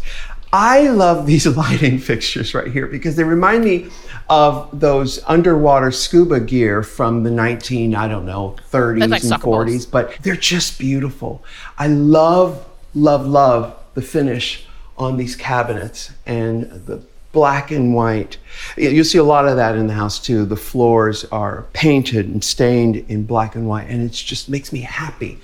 I 0.53 0.89
love 0.91 1.27
these 1.33 1.49
lighting 1.49 1.99
fixtures 1.99 2.55
right 2.55 2.71
here 2.71 2.87
because 2.87 3.17
they 3.17 3.25
remind 3.25 3.65
me 3.65 3.91
of 4.31 4.69
those 4.79 5.21
underwater 5.27 5.91
scuba 5.91 6.39
gear 6.39 6.85
from 6.85 7.25
the 7.25 7.31
19, 7.31 7.97
I 7.97 8.07
don't 8.07 8.25
know, 8.25 8.55
30s 8.71 9.01
like 9.01 9.21
and 9.21 9.29
soccer 9.31 9.45
balls. 9.47 9.67
40s, 9.67 9.91
but 9.91 10.17
they're 10.23 10.37
just 10.37 10.79
beautiful. 10.79 11.43
I 11.77 11.89
love, 11.89 12.65
love, 12.95 13.27
love 13.27 13.77
the 13.95 14.03
finish 14.03 14.65
on 14.97 15.17
these 15.17 15.35
cabinets 15.35 16.13
and 16.25 16.71
the 16.87 17.03
black 17.33 17.71
and 17.71 17.95
white. 17.95 18.37
You- 18.77 18.91
You'll 18.91 19.05
see 19.05 19.19
a 19.19 19.25
lot 19.25 19.49
of 19.49 19.57
that 19.57 19.75
in 19.77 19.87
the 19.87 19.95
house 19.95 20.19
too. 20.19 20.45
The 20.45 20.57
floors 20.57 21.25
are 21.33 21.65
painted 21.73 22.27
and 22.29 22.45
stained 22.45 22.97
in 23.09 23.25
black 23.25 23.55
and 23.55 23.67
white, 23.67 23.89
and 23.89 24.03
it 24.03 24.13
just 24.13 24.49
makes 24.49 24.73
me 24.73 24.81
happy. 24.81 25.39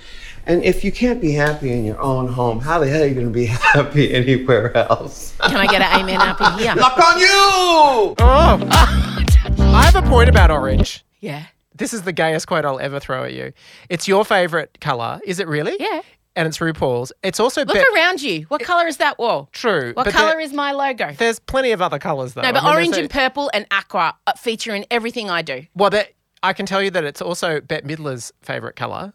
And 0.45 0.63
if 0.63 0.83
you 0.83 0.91
can't 0.91 1.21
be 1.21 1.33
happy 1.33 1.71
in 1.71 1.85
your 1.85 1.99
own 2.01 2.27
home, 2.27 2.59
how 2.59 2.79
the 2.79 2.87
hell 2.87 3.03
are 3.03 3.05
you 3.05 3.13
going 3.13 3.27
to 3.27 3.31
be 3.33 3.45
happy 3.73 4.13
anywhere 4.13 4.75
else? 4.75 5.35
Can 5.41 5.57
I 5.57 5.67
get 5.67 5.81
an 5.81 5.99
amen 5.99 6.21
up 6.21 6.39
in 6.41 6.57
here? 6.59 6.73
Luck 6.75 6.97
on 6.97 7.19
you! 7.19 8.15
Oh, 8.19 8.67
I 9.59 9.83
have 9.91 9.95
a 10.03 10.07
point 10.09 10.29
about 10.29 10.49
orange. 10.51 11.03
Yeah. 11.19 11.45
This 11.75 11.93
is 11.93 12.01
the 12.01 12.11
gayest 12.11 12.47
quote 12.47 12.65
I'll 12.65 12.79
ever 12.79 12.99
throw 12.99 13.23
at 13.25 13.33
you. 13.33 13.53
It's 13.89 14.07
your 14.07 14.25
favorite 14.25 14.79
color, 14.81 15.19
is 15.23 15.39
it 15.39 15.47
really? 15.47 15.75
Yeah. 15.79 16.01
And 16.35 16.47
it's 16.47 16.57
RuPaul's. 16.59 17.11
It's 17.23 17.39
also 17.39 17.65
Look 17.65 17.75
be- 17.75 17.83
around 17.95 18.21
you. 18.21 18.43
What 18.43 18.61
color 18.61 18.87
is 18.87 18.97
that 18.97 19.17
wall? 19.19 19.49
true. 19.51 19.91
What 19.93 20.07
color 20.07 20.31
there- 20.31 20.39
is 20.39 20.53
my 20.53 20.71
logo? 20.71 21.11
There's 21.13 21.39
plenty 21.39 21.71
of 21.71 21.81
other 21.81 21.99
colors 21.99 22.33
though. 22.33 22.41
No, 22.41 22.53
but 22.53 22.63
I 22.63 22.67
mean, 22.67 22.73
orange 22.75 22.97
a- 22.97 23.01
and 23.01 23.09
purple 23.09 23.49
and 23.53 23.65
aqua 23.71 24.15
uh, 24.27 24.33
feature 24.33 24.73
in 24.75 24.85
everything 24.91 25.29
I 25.29 25.41
do. 25.41 25.65
Well, 25.75 25.89
that, 25.89 26.13
I 26.43 26.53
can 26.53 26.65
tell 26.65 26.81
you 26.81 26.91
that 26.91 27.03
it's 27.03 27.21
also 27.21 27.59
Bette 27.61 27.85
Midler's 27.87 28.31
favorite 28.41 28.75
color. 28.75 29.13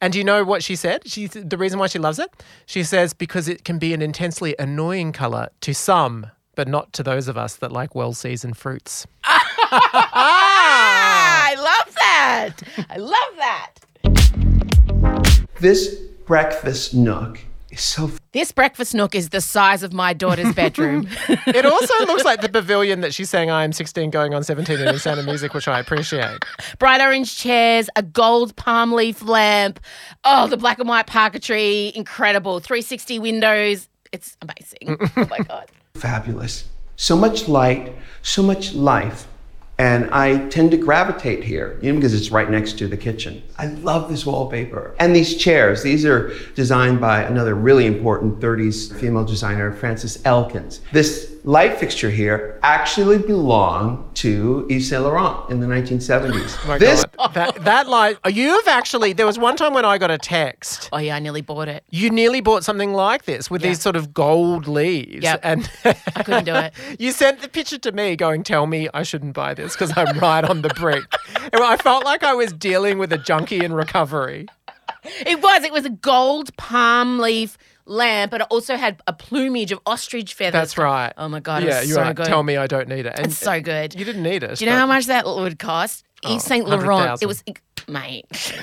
And 0.00 0.12
do 0.12 0.18
you 0.20 0.24
know 0.24 0.44
what 0.44 0.62
she 0.62 0.76
said? 0.76 1.08
She 1.08 1.26
the 1.26 1.58
reason 1.58 1.80
why 1.80 1.88
she 1.88 1.98
loves 1.98 2.20
it. 2.20 2.30
She 2.66 2.84
says 2.84 3.12
because 3.14 3.48
it 3.48 3.64
can 3.64 3.80
be 3.80 3.92
an 3.92 4.00
intensely 4.00 4.54
annoying 4.56 5.10
color 5.12 5.48
to 5.62 5.74
some, 5.74 6.28
but 6.54 6.68
not 6.68 6.92
to 6.92 7.02
those 7.02 7.26
of 7.26 7.36
us 7.36 7.56
that 7.56 7.72
like 7.72 7.96
well-seasoned 7.96 8.56
fruits. 8.56 9.08
Ah, 9.24 9.44
I 11.50 11.56
love 11.56 11.94
that. 11.96 12.62
I 12.88 12.96
love 12.98 13.36
that. 13.38 13.74
This 15.60 16.00
breakfast 16.28 16.92
nook 16.94 17.40
is 17.70 17.80
so 17.80 18.10
This 18.32 18.52
breakfast 18.52 18.94
nook 18.94 19.14
is 19.14 19.30
the 19.30 19.40
size 19.40 19.82
of 19.82 19.92
my 19.94 20.12
daughter's 20.12 20.54
bedroom. 20.62 21.08
It 21.28 21.64
also 21.66 21.94
looks 22.06 22.22
like 22.24 22.42
the 22.42 22.50
pavilion 22.50 23.00
that 23.00 23.14
she's 23.14 23.30
saying 23.30 23.50
I 23.50 23.64
am 23.64 23.72
16 23.72 24.10
going 24.10 24.34
on 24.34 24.44
17 24.44 24.78
in 24.78 24.84
the 24.84 24.98
Sound 24.98 25.18
of 25.18 25.24
Music, 25.26 25.54
which 25.54 25.66
I 25.66 25.80
appreciate. 25.80 26.38
Bright 26.78 27.00
orange 27.00 27.36
chairs, 27.36 27.88
a 27.96 28.02
gold 28.02 28.54
palm 28.56 28.92
leaf 28.92 29.22
lamp. 29.22 29.80
Oh, 30.24 30.46
the 30.46 30.58
black 30.58 30.78
and 30.78 30.88
white 30.88 31.06
parquetry, 31.06 31.92
incredible. 31.94 32.60
360 32.60 33.18
windows. 33.18 33.88
It's 34.12 34.36
amazing. 34.42 34.98
oh 35.16 35.26
my 35.30 35.38
God. 35.48 35.66
fabulous. 35.94 36.68
So 36.96 37.16
much 37.16 37.48
light, 37.48 37.94
so 38.22 38.42
much 38.42 38.74
life. 38.74 39.26
And 39.78 40.10
I 40.10 40.48
tend 40.48 40.72
to 40.72 40.76
gravitate 40.76 41.44
here, 41.44 41.78
you 41.80 41.92
know, 41.92 41.98
because 41.98 42.12
it's 42.12 42.32
right 42.32 42.50
next 42.50 42.78
to 42.78 42.88
the 42.88 42.96
kitchen. 42.96 43.44
I 43.56 43.66
love 43.66 44.08
this 44.10 44.26
wallpaper. 44.26 44.96
And 44.98 45.14
these 45.14 45.36
chairs, 45.36 45.84
these 45.84 46.04
are 46.04 46.32
designed 46.56 47.00
by 47.00 47.22
another 47.22 47.54
really 47.54 47.86
important 47.86 48.40
30s 48.40 48.92
female 48.98 49.24
designer, 49.24 49.70
Frances 49.72 50.20
Elkins. 50.24 50.80
This 50.92 51.36
light 51.44 51.78
fixture 51.78 52.10
here 52.10 52.58
actually 52.64 53.18
belonged 53.18 54.07
to 54.18 54.66
Yves 54.68 54.88
Saint 54.88 55.02
Laurent 55.02 55.48
in 55.50 55.60
the 55.60 55.66
1970s. 55.66 56.66
My 56.66 56.78
this 56.78 57.04
God. 57.16 57.34
That, 57.34 57.64
that 57.64 57.88
light, 57.88 58.16
you 58.26 58.48
have 58.50 58.66
actually, 58.68 59.12
there 59.12 59.26
was 59.26 59.38
one 59.38 59.56
time 59.56 59.74
when 59.74 59.84
I 59.84 59.98
got 59.98 60.10
a 60.10 60.18
text. 60.18 60.88
Oh, 60.92 60.98
yeah, 60.98 61.16
I 61.16 61.18
nearly 61.20 61.40
bought 61.40 61.68
it. 61.68 61.84
You 61.90 62.10
nearly 62.10 62.40
bought 62.40 62.64
something 62.64 62.92
like 62.92 63.24
this 63.26 63.50
with 63.50 63.62
Yeah. 63.62 63.68
these 63.68 63.80
sort 63.80 63.96
of 63.96 64.12
gold 64.12 64.66
leaves. 64.66 65.22
Yep. 65.22 65.40
And 65.42 65.70
I 65.84 66.22
couldn't 66.24 66.44
do 66.44 66.54
it. 66.54 66.72
you 66.98 67.12
sent 67.12 67.40
the 67.42 67.48
picture 67.48 67.78
to 67.78 67.92
me 67.92 68.16
going, 68.16 68.42
Tell 68.42 68.66
me 68.66 68.88
I 68.92 69.02
shouldn't 69.04 69.34
buy 69.34 69.54
this 69.54 69.74
because 69.74 69.92
I'm 69.96 70.18
right 70.18 70.44
on 70.44 70.62
the 70.62 70.70
brink. 70.70 71.06
And 71.52 71.62
I 71.62 71.76
felt 71.76 72.04
like 72.04 72.22
I 72.24 72.34
was 72.34 72.52
dealing 72.52 72.98
with 72.98 73.12
a 73.12 73.18
junkie 73.18 73.64
in 73.64 73.72
recovery. 73.72 74.46
It 75.24 75.40
was. 75.40 75.62
It 75.62 75.72
was 75.72 75.84
a 75.86 75.90
gold 75.90 76.54
palm 76.56 77.18
leaf 77.18 77.56
lamp, 77.88 78.30
but 78.30 78.42
it 78.42 78.46
also 78.50 78.76
had 78.76 79.00
a 79.06 79.12
plumage 79.12 79.72
of 79.72 79.80
ostrich 79.86 80.34
feathers. 80.34 80.52
That's 80.52 80.78
right. 80.78 81.12
Oh 81.16 81.28
my 81.28 81.40
God, 81.40 81.62
Yeah, 81.64 81.80
you're 81.82 81.96
so 81.96 82.02
right. 82.02 82.14
good. 82.14 82.26
Tell 82.26 82.42
me 82.42 82.56
I 82.56 82.66
don't 82.66 82.88
need 82.88 83.06
it. 83.06 83.14
And 83.16 83.26
It's 83.26 83.38
so 83.38 83.60
good. 83.60 83.98
You 83.98 84.04
didn't 84.04 84.22
need 84.22 84.42
it. 84.42 84.58
Do 84.58 84.64
you 84.64 84.70
know 84.70 84.76
how 84.76 84.86
much 84.86 85.06
that 85.06 85.26
would 85.26 85.58
cost? 85.58 86.04
Yves 86.24 86.44
oh, 86.44 86.48
Saint 86.48 86.68
Laurent. 86.68 87.22
It 87.22 87.26
was, 87.26 87.42
mate. 87.88 88.26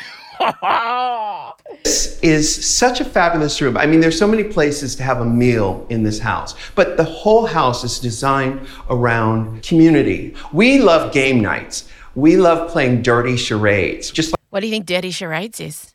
This 1.84 2.20
is 2.20 2.66
such 2.66 3.00
a 3.00 3.06
fabulous 3.06 3.62
room. 3.62 3.78
I 3.78 3.86
mean, 3.86 4.02
there's 4.02 4.20
so 4.20 4.28
many 4.28 4.44
places 4.44 4.96
to 4.98 5.04
have 5.04 5.22
a 5.22 5.26
meal 5.26 5.86
in 5.90 6.04
this 6.04 6.20
house, 6.20 6.56
but 6.76 6.98
the 6.98 7.06
whole 7.06 7.46
house 7.46 7.86
is 7.86 8.00
designed 8.00 8.68
around 8.90 9.64
community. 9.64 10.36
We 10.52 10.80
love 10.80 11.14
game 11.14 11.40
nights. 11.40 11.88
We 12.16 12.36
love 12.36 12.70
playing 12.70 13.02
dirty 13.02 13.38
charades. 13.38 14.12
Just 14.12 14.34
like 14.34 14.40
what 14.50 14.62
do 14.62 14.68
you 14.68 14.72
think 14.72 14.86
Dirty 14.86 15.12
Charades 15.12 15.60
is? 15.60 15.95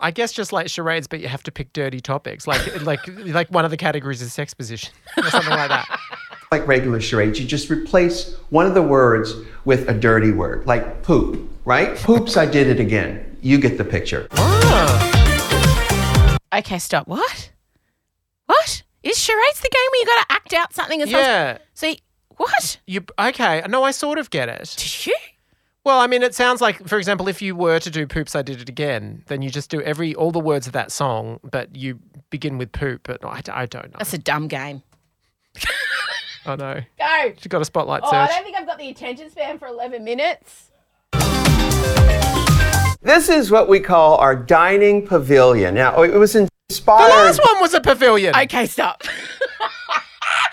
I 0.00 0.10
guess 0.10 0.32
just 0.32 0.52
like 0.52 0.68
charades, 0.68 1.06
but 1.06 1.20
you 1.20 1.28
have 1.28 1.42
to 1.44 1.52
pick 1.52 1.72
dirty 1.72 2.00
topics. 2.00 2.46
Like 2.46 2.82
like 2.82 3.00
like 3.26 3.50
one 3.50 3.64
of 3.64 3.70
the 3.70 3.76
categories 3.76 4.22
is 4.22 4.32
sex 4.32 4.54
position 4.54 4.92
or 5.16 5.24
something 5.30 5.50
like 5.50 5.68
that. 5.68 6.00
like 6.52 6.66
regular 6.66 7.00
charades, 7.00 7.38
you 7.40 7.46
just 7.46 7.70
replace 7.70 8.34
one 8.50 8.66
of 8.66 8.74
the 8.74 8.82
words 8.82 9.34
with 9.64 9.88
a 9.88 9.94
dirty 9.94 10.32
word, 10.32 10.66
like 10.66 11.02
poop, 11.02 11.48
right? 11.64 11.96
Poops, 11.98 12.36
I 12.36 12.46
did 12.46 12.66
it 12.68 12.80
again. 12.80 13.36
You 13.40 13.58
get 13.58 13.78
the 13.78 13.84
picture. 13.84 14.28
Ah. 14.32 15.14
Okay, 16.54 16.78
stop. 16.78 17.06
What? 17.06 17.52
What? 18.46 18.82
Is 19.02 19.18
charades 19.18 19.60
the 19.60 19.68
game 19.68 19.88
where 19.92 20.00
you 20.00 20.06
got 20.06 20.28
to 20.28 20.34
act 20.34 20.52
out 20.54 20.72
something? 20.72 21.02
And 21.02 21.10
Yeah. 21.10 21.58
See, 21.74 22.00
what? 22.36 22.78
You 22.86 23.04
okay? 23.18 23.62
No, 23.68 23.84
I 23.84 23.90
sort 23.90 24.18
of 24.18 24.30
get 24.30 24.48
it. 24.48 24.74
Did 24.76 25.06
you? 25.06 25.14
Well, 25.88 26.00
I 26.00 26.06
mean, 26.06 26.22
it 26.22 26.34
sounds 26.34 26.60
like, 26.60 26.86
for 26.86 26.98
example, 26.98 27.28
if 27.28 27.40
you 27.40 27.56
were 27.56 27.78
to 27.78 27.90
do 27.90 28.06
"Poops, 28.06 28.36
I 28.36 28.42
Did 28.42 28.60
It 28.60 28.68
Again," 28.68 29.22
then 29.28 29.40
you 29.40 29.48
just 29.48 29.70
do 29.70 29.80
every 29.80 30.14
all 30.14 30.30
the 30.30 30.38
words 30.38 30.66
of 30.66 30.74
that 30.74 30.92
song, 30.92 31.40
but 31.42 31.74
you 31.74 31.98
begin 32.28 32.58
with 32.58 32.72
"poop." 32.72 33.04
But 33.04 33.24
I, 33.24 33.40
I 33.50 33.64
don't 33.64 33.86
know. 33.90 33.96
That's 33.96 34.12
a 34.12 34.18
dumb 34.18 34.48
game. 34.48 34.82
I 36.44 36.56
know. 36.56 36.80
Go. 36.98 37.22
You've 37.24 37.48
got 37.48 37.62
a 37.62 37.64
spotlight 37.64 38.02
Oh, 38.04 38.10
I 38.10 38.26
don't 38.26 38.44
think 38.44 38.58
I've 38.58 38.66
got 38.66 38.76
the 38.76 38.90
attention 38.90 39.30
span 39.30 39.58
for 39.58 39.66
11 39.66 40.04
minutes. 40.04 40.72
This 43.00 43.30
is 43.30 43.50
what 43.50 43.66
we 43.70 43.80
call 43.80 44.18
our 44.18 44.36
dining 44.36 45.06
pavilion. 45.06 45.74
Now, 45.74 46.02
it 46.02 46.12
was 46.12 46.36
inspired. 46.36 47.08
the 47.08 47.14
last 47.14 47.40
one 47.42 47.62
was 47.62 47.72
a 47.72 47.80
pavilion, 47.80 48.36
Okay, 48.36 48.66
stop. 48.66 49.04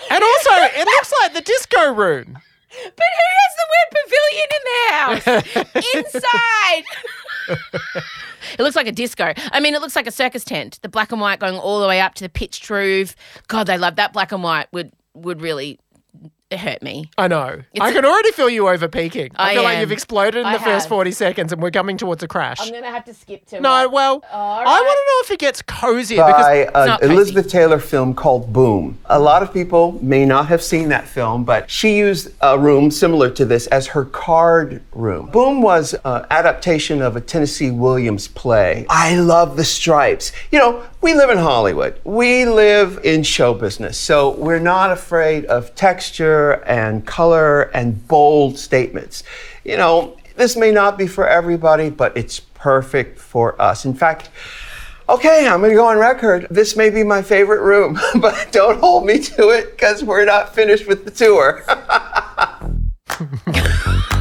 and 0.09 0.23
also 0.23 0.49
it 0.53 0.85
looks 0.85 1.13
like 1.23 1.33
the 1.33 1.41
disco 1.41 1.93
room. 1.93 2.39
But 2.83 3.05
who 3.15 3.27
has 3.41 3.53
the 3.57 3.67
word 3.73 3.89
pavilion 4.03 4.49
in 4.55 4.63
the 4.65 4.79
house? 4.91 6.15
Inside. 6.23 6.83
it 8.57 8.63
looks 8.63 8.75
like 8.75 8.87
a 8.87 8.91
disco. 8.91 9.33
I 9.51 9.59
mean, 9.59 9.75
it 9.75 9.81
looks 9.81 9.95
like 9.95 10.07
a 10.07 10.11
circus 10.11 10.43
tent. 10.43 10.79
The 10.81 10.89
black 10.89 11.11
and 11.11 11.21
white 11.21 11.39
going 11.39 11.55
all 11.57 11.79
the 11.79 11.87
way 11.87 12.01
up 12.01 12.15
to 12.15 12.23
the 12.23 12.29
pitched 12.29 12.69
roof. 12.69 13.15
God, 13.47 13.67
they 13.67 13.77
love 13.77 13.95
that 13.95 14.13
black 14.13 14.31
and 14.31 14.43
white. 14.43 14.71
Would 14.71 14.91
would 15.13 15.41
really 15.41 15.79
hurt 16.53 16.83
me. 16.83 17.09
I 17.17 17.27
know. 17.27 17.61
It's 17.73 17.81
I 17.81 17.89
a- 17.89 17.93
can 17.93 18.05
already 18.05 18.31
feel 18.31 18.49
you 18.49 18.67
over 18.69 18.87
peaking. 18.87 19.31
I, 19.35 19.51
I 19.51 19.53
feel 19.55 19.63
like 19.63 19.79
you've 19.79 19.91
exploded 19.91 20.41
in 20.41 20.45
I 20.45 20.57
the 20.57 20.63
first 20.63 20.87
40 20.87 21.11
seconds 21.11 21.51
and 21.51 21.59
we're 21.61 21.71
coming 21.71 21.97
towards 21.97 22.21
a 22.21 22.27
crash. 22.27 22.57
I'm 22.61 22.71
gonna 22.71 22.85
have 22.91 23.03
to 23.05 23.13
skip 23.15 23.45
to. 23.47 23.59
no, 23.59 23.69
what- 23.89 23.91
well, 23.91 24.23
All 24.31 24.59
I 24.59 24.63
want 24.63 24.75
to 24.77 24.81
know 24.81 25.21
if 25.23 25.31
it 25.31 25.39
gets 25.39 25.61
cozier 25.63 26.17
because 26.23 26.35
uh, 26.45 26.71
by 26.73 26.85
a 26.93 26.97
cozy. 26.99 27.11
Elizabeth 27.13 27.49
Taylor 27.49 27.79
film 27.79 28.13
called 28.13 28.53
Boom. 28.53 28.99
A 29.05 29.19
lot 29.19 29.41
of 29.41 29.51
people 29.51 29.93
may 30.03 30.23
not 30.23 30.45
have 30.47 30.61
seen 30.61 30.89
that 30.89 31.07
film, 31.07 31.43
but 31.45 31.69
she 31.69 31.97
used 31.97 32.29
a 32.41 32.59
room 32.59 32.91
similar 32.91 33.31
to 33.31 33.43
this 33.45 33.65
as 33.67 33.87
her 33.87 34.05
card 34.05 34.83
room. 34.93 35.31
Boom 35.31 35.63
was 35.63 35.95
an 36.05 36.25
adaptation 36.29 37.01
of 37.01 37.15
a 37.15 37.21
Tennessee 37.21 37.71
Williams 37.71 38.27
play. 38.27 38.85
I 38.89 39.15
love 39.15 39.57
the 39.57 39.63
stripes. 39.63 40.31
You 40.51 40.59
know, 40.59 40.83
we 41.05 41.13
live 41.13 41.29
in 41.29 41.37
Hollywood. 41.37 41.99
We 42.03 42.45
live 42.45 42.99
in 43.03 43.21
show 43.21 43.53
business. 43.53 43.95
So 43.95 44.31
we're 44.37 44.57
not 44.57 44.91
afraid 44.91 45.45
of 45.45 45.75
texture 45.75 46.53
and 46.65 47.05
color 47.05 47.61
and 47.75 48.07
bold 48.07 48.57
statements. 48.57 49.21
You 49.63 49.77
know, 49.77 50.17
this 50.35 50.57
may 50.57 50.71
not 50.71 50.97
be 50.97 51.05
for 51.05 51.27
everybody, 51.27 51.91
but 51.91 52.17
it's 52.17 52.39
perfect 52.39 53.19
for 53.19 53.61
us. 53.61 53.85
In 53.85 53.93
fact, 53.93 54.31
okay, 55.07 55.47
I'm 55.47 55.59
going 55.59 55.69
to 55.69 55.75
go 55.75 55.85
on 55.85 55.99
record. 55.99 56.47
This 56.49 56.75
may 56.75 56.89
be 56.89 57.03
my 57.03 57.21
favorite 57.21 57.61
room, 57.61 57.99
but 58.19 58.47
don't 58.51 58.79
hold 58.79 59.05
me 59.05 59.19
to 59.19 59.49
it 59.49 59.77
because 59.77 60.03
we're 60.03 60.25
not 60.25 60.55
finished 60.55 60.87
with 60.87 61.05
the 61.05 61.11
tour. 61.11 61.63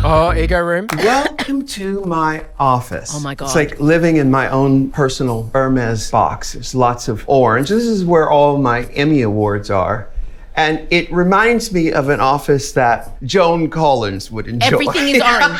Oh, 0.06 0.34
ego 0.34 0.60
room. 0.60 0.86
Welcome 0.98 1.64
to 1.68 2.04
my 2.04 2.44
office. 2.58 3.12
Oh 3.14 3.20
my 3.20 3.34
god. 3.34 3.46
It's 3.46 3.54
like 3.54 3.80
living 3.80 4.18
in 4.18 4.30
my 4.30 4.50
own 4.50 4.90
personal 4.90 5.48
Hermes 5.54 6.10
box. 6.10 6.52
There's 6.52 6.74
lots 6.74 7.08
of 7.08 7.26
orange. 7.26 7.70
This 7.70 7.84
is 7.84 8.04
where 8.04 8.28
all 8.28 8.58
my 8.58 8.82
Emmy 8.92 9.22
Awards 9.22 9.70
are. 9.70 10.10
And 10.56 10.86
it 10.90 11.10
reminds 11.10 11.72
me 11.72 11.90
of 11.90 12.10
an 12.10 12.20
office 12.20 12.72
that 12.72 13.16
Joan 13.22 13.70
Collins 13.70 14.30
would 14.30 14.46
enjoy. 14.46 14.66
Everything 14.66 15.08
is 15.08 15.22
orange. 15.24 15.58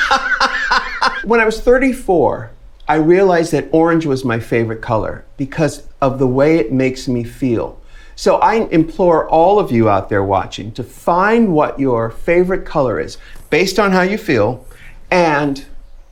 When 1.25 1.41
I 1.41 1.47
was 1.47 1.63
34, 1.63 2.51
I 2.87 2.97
realized 2.97 3.51
that 3.53 3.71
orange 3.73 4.05
was 4.05 4.27
my 4.27 4.39
favorite 4.39 4.83
color 4.83 5.25
because 5.39 5.89
of 6.03 6.19
the 6.19 6.27
way 6.27 6.59
it 6.59 6.71
makes 6.71 7.09
me 7.09 7.25
feel. 7.25 7.81
So 8.17 8.37
I 8.37 8.67
implore 8.67 9.29
all 9.29 9.59
of 9.59 9.73
you 9.73 9.89
out 9.89 10.09
there 10.09 10.23
watching 10.23 10.71
to 10.73 10.85
find 10.85 11.53
what 11.53 11.81
your 11.81 12.11
favorite 12.11 12.65
color 12.65 13.01
is 13.01 13.19
based 13.55 13.79
on 13.79 13.93
how 13.93 14.03
you 14.03 14.19
feel 14.19 14.67
and 15.13 15.65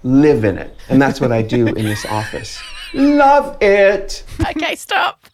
live 0.05 0.45
in 0.45 0.57
it. 0.57 0.77
And 0.89 1.03
that's 1.03 1.21
what 1.21 1.33
I 1.33 1.43
do 1.43 1.67
in 1.67 1.87
this 1.87 2.07
office. 2.07 2.63
Love 2.95 3.61
it. 3.61 4.23
okay, 4.49 4.77
stop. 4.77 5.27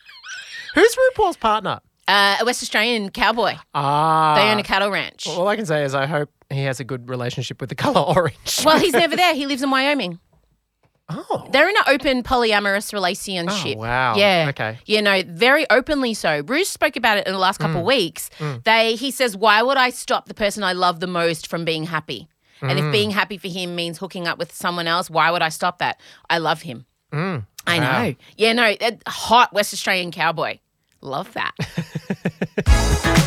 Who's 0.75 0.97
RuPaul's 0.97 1.37
partner? 1.37 1.81
Uh, 2.07 2.39
a 2.41 2.47
West 2.47 2.63
Australian 2.63 3.11
cowboy. 3.11 3.57
Ah. 3.75 4.37
They 4.37 4.51
own 4.51 4.59
a 4.59 4.63
cattle 4.63 4.91
ranch. 4.91 5.27
All 5.27 5.49
I 5.49 5.57
can 5.57 5.67
say 5.67 5.85
is 5.85 5.95
I 5.95 6.07
hope 6.07 6.31
he 6.49 6.63
has 6.63 6.81
a 6.81 6.85
good 6.85 7.11
relationship 7.11 7.61
with 7.61 7.69
the 7.69 7.75
color 7.75 8.01
orange. 8.01 8.63
Well, 8.65 8.79
he's 8.79 8.93
never 9.05 9.15
there. 9.15 9.35
He 9.35 9.45
lives 9.45 9.63
in 9.63 9.71
Wyoming. 9.71 10.19
Oh. 11.11 11.47
They're 11.53 11.69
in 11.69 11.77
an 11.77 11.83
open 11.87 12.23
polyamorous 12.23 12.93
relationship. 12.93 13.77
Oh, 13.77 13.81
wow. 13.81 14.17
Yeah. 14.17 14.47
Okay. 14.51 14.79
You 14.87 15.01
know, 15.03 15.23
very 15.27 15.69
openly 15.71 16.15
so. 16.15 16.43
Bruce 16.43 16.69
spoke 16.69 16.97
about 16.97 17.19
it 17.19 17.27
in 17.27 17.33
the 17.33 17.39
last 17.39 17.59
Mm. 17.61 17.63
couple 17.67 17.81
of 17.81 17.87
weeks. 17.87 18.31
They 18.65 18.95
he 18.95 19.11
says, 19.11 19.37
Why 19.37 19.63
would 19.63 19.77
I 19.79 19.91
stop 19.91 20.27
the 20.27 20.35
person 20.35 20.63
I 20.63 20.73
love 20.73 21.01
the 21.01 21.07
most 21.07 21.47
from 21.47 21.65
being 21.65 21.85
happy? 21.85 22.29
And 22.61 22.73
Mm. 22.79 22.87
if 22.89 22.93
being 22.93 23.11
happy 23.13 23.39
for 23.39 23.49
him 23.49 23.75
means 23.77 23.99
hooking 23.99 24.27
up 24.27 24.39
with 24.39 24.53
someone 24.55 24.87
else, 24.89 25.09
why 25.09 25.31
would 25.31 25.43
I 25.43 25.49
stop 25.49 25.79
that? 25.79 26.01
I 26.29 26.39
love 26.39 26.63
him. 26.63 26.87
I 27.13 27.17
Mm. 27.17 27.45
Wow. 27.67 27.77
know. 28.03 28.15
Yeah, 28.37 28.53
no, 28.53 28.75
a 28.81 28.99
hot 29.11 29.53
West 29.53 29.73
Australian 29.73 30.11
cowboy. 30.11 30.59
Love 31.01 31.33
that. 31.35 31.55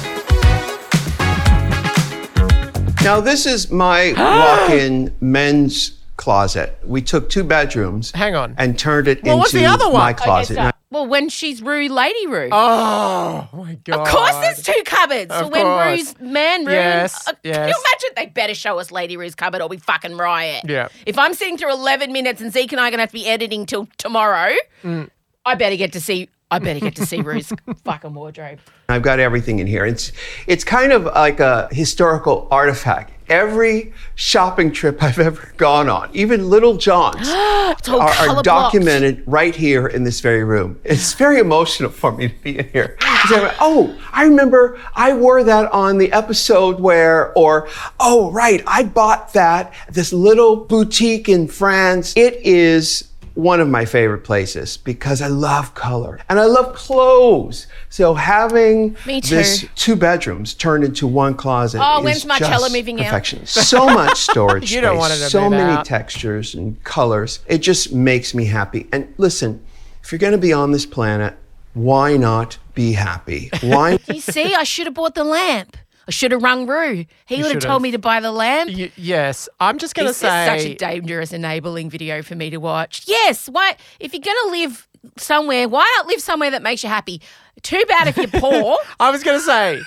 Now, 3.03 3.19
this 3.19 3.47
is 3.47 3.71
my 3.71 4.13
walk 4.17 4.69
in 4.69 5.11
men's 5.21 5.97
closet. 6.21 6.77
We 6.85 7.01
took 7.01 7.29
two 7.29 7.43
bedrooms 7.43 8.11
Hang 8.11 8.35
on. 8.35 8.55
and 8.57 8.77
turned 8.79 9.07
it 9.07 9.23
Well, 9.23 9.39
into 9.43 9.57
the 9.57 9.65
other 9.65 9.85
one? 9.89 9.99
my 10.01 10.13
closet. 10.13 10.55
So- 10.55 10.71
well, 10.91 11.07
when 11.07 11.29
she's 11.29 11.61
Rue, 11.61 11.87
Lady 11.87 12.27
Rue. 12.27 12.49
Oh 12.51 13.47
my 13.53 13.75
god. 13.85 13.99
Of 14.01 14.07
course, 14.07 14.35
there's 14.41 14.61
two 14.61 14.81
cupboards. 14.85 15.31
Of 15.31 15.45
so 15.45 15.47
when 15.47 15.63
course. 15.63 15.87
Rue's 15.87 16.19
man 16.19 16.65
room, 16.65 16.75
Yes, 16.75 17.27
uh, 17.27 17.33
can 17.43 17.53
you 17.53 17.59
imagine? 17.59 18.09
They 18.17 18.25
better 18.27 18.53
show 18.53 18.77
us 18.77 18.91
Lady 18.91 19.15
Rue's 19.17 19.33
cupboard 19.35 19.61
or 19.61 19.67
we 19.69 19.77
fucking 19.77 20.17
riot. 20.17 20.65
Yeah. 20.67 20.89
If 21.05 21.17
I'm 21.17 21.33
sitting 21.33 21.57
through 21.57 21.71
11 21.73 22.11
minutes 22.11 22.41
and 22.41 22.51
Zeke 22.51 22.71
and 22.73 22.81
I 22.81 22.87
are 22.87 22.91
gonna 22.91 23.03
have 23.03 23.09
to 23.09 23.13
be 23.13 23.25
editing 23.27 23.65
till 23.65 23.87
tomorrow, 23.97 24.53
Mm. 24.83 25.09
I 25.45 25.55
better 25.55 25.75
get 25.77 25.93
to 25.93 26.01
see. 26.01 26.29
I 26.51 26.60
better 26.60 26.81
get 26.81 26.96
to 26.98 27.05
see 27.05 27.22
Rue's 27.22 27.51
fucking 27.86 28.13
wardrobe. 28.13 28.60
I've 28.89 29.01
got 29.01 29.20
everything 29.20 29.60
in 29.60 29.67
here. 29.67 29.86
It's 29.86 30.12
it's 30.48 30.63
kind 30.65 30.91
of 30.91 31.05
like 31.05 31.39
a 31.39 31.70
historical 31.72 32.48
artifact. 32.51 33.13
Every 33.29 33.93
shopping 34.15 34.74
trip 34.74 35.01
I've 35.01 35.17
ever 35.29 35.53
gone 35.55 35.88
on, 35.88 36.10
even 36.13 36.50
Little 36.50 36.75
John's, 36.75 37.29
are, 37.29 37.75
are 37.88 38.25
blocked. 38.27 38.43
documented 38.43 39.24
right 39.25 39.55
here 39.55 39.88
in 39.88 40.03
this 40.03 40.20
very 40.20 40.43
room. 40.43 40.77
It's 40.84 41.13
very 41.13 41.39
emotional 41.39 41.89
for 41.91 42.12
me 42.12 42.27
to 42.27 42.36
be 42.43 42.60
in 42.60 42.67
here. 42.67 42.98
'Cause 43.00 43.31
I'm 43.38 43.43
like, 43.43 43.55
oh, 43.62 43.98
I 44.12 44.25
remember 44.25 44.77
I 44.96 45.13
wore 45.13 45.43
that 45.46 45.72
on 45.72 45.98
the 46.00 46.12
episode 46.12 46.81
where, 46.81 47.31
or 47.38 47.70
oh, 47.99 48.30
right, 48.32 48.62
I 48.67 48.84
bought 48.84 49.32
that 49.34 49.73
at 49.88 49.93
this 49.93 50.12
little 50.12 50.58
boutique 50.58 51.30
in 51.30 51.47
France. 51.47 52.13
It 52.17 52.34
is 52.43 53.08
one 53.34 53.60
of 53.62 53.70
my 53.70 53.86
favorite 53.86 54.24
places 54.24 54.78
because 54.78 55.22
I 55.22 55.28
love 55.28 55.74
color 55.74 56.20
and 56.30 56.39
I 56.39 56.46
love 56.46 56.76
clothes. 56.76 57.67
So 57.89 58.13
having 58.13 58.96
Me 59.06 59.22
this 59.22 59.65
two 59.76 59.96
bedrooms 59.96 60.54
turned 60.54 60.84
into 60.84 61.08
one 61.08 61.34
closet. 61.36 61.80
Oh, 61.84 62.00
is 62.00 62.04
when's 62.06 62.26
Marcella 62.26 62.60
just 62.67 62.74
moving 62.74 63.00
out? 63.00 63.06
perfection. 63.06 63.46
So 63.46 63.86
much 63.86 64.17
storage 64.30 64.63
You 64.63 64.67
space, 64.78 64.82
don't 64.82 64.98
want 64.98 65.13
it 65.13 65.17
to 65.17 65.30
so 65.30 65.50
many 65.50 65.63
out. 65.74 65.86
textures 65.86 66.54
and 66.56 66.82
colors. 66.84 67.39
It 67.48 67.60
just 67.60 67.94
makes 67.94 68.34
me 68.34 68.46
happy. 68.46 68.88
And 68.91 69.13
listen, 69.17 69.63
if 70.04 70.12
you're 70.12 70.20
going 70.20 70.34
to 70.34 70.38
be 70.38 70.54
on 70.54 70.72
this 70.72 70.86
planet, 70.86 71.36
why 71.74 72.17
not 72.17 72.58
be 72.74 72.94
happy? 72.94 73.50
Why? 73.62 73.98
You 74.08 74.20
see, 74.20 74.54
I 74.56 74.63
should 74.63 74.88
have 74.88 74.94
bought 74.96 75.15
the 75.15 75.24
lamp. 75.24 75.78
I 76.07 76.11
should 76.11 76.31
have 76.31 76.41
rung 76.41 76.65
Rue. 76.67 77.05
He 77.25 77.35
would 77.37 77.43
have 77.45 77.51
should've. 77.53 77.63
told 77.63 77.81
me 77.83 77.91
to 77.91 77.99
buy 77.99 78.19
the 78.19 78.31
lamp. 78.31 78.71
Y- 78.71 78.91
yes, 78.97 79.47
I'm 79.59 79.77
just 79.77 79.93
gonna 79.95 80.09
This 80.09 80.17
say. 80.17 80.55
is 80.57 80.63
such 80.63 80.71
a 80.71 80.75
dangerous 80.75 81.31
enabling 81.31 81.89
video 81.89 82.21
for 82.23 82.35
me 82.35 82.49
to 82.49 82.57
watch. 82.57 83.03
Yes, 83.07 83.47
why? 83.47 83.75
If 83.99 84.13
you're 84.13 84.21
gonna 84.21 84.51
live 84.51 84.87
somewhere, 85.17 85.67
why 85.69 85.91
not 85.97 86.07
live 86.07 86.21
somewhere 86.21 86.51
that 86.51 86.63
makes 86.63 86.83
you 86.83 86.89
happy? 86.89 87.21
Too 87.61 87.83
bad 87.87 88.07
if 88.07 88.17
you're 88.17 88.27
poor. 88.41 88.77
I 88.99 89.11
was 89.11 89.23
gonna 89.23 89.39
say. 89.39 89.79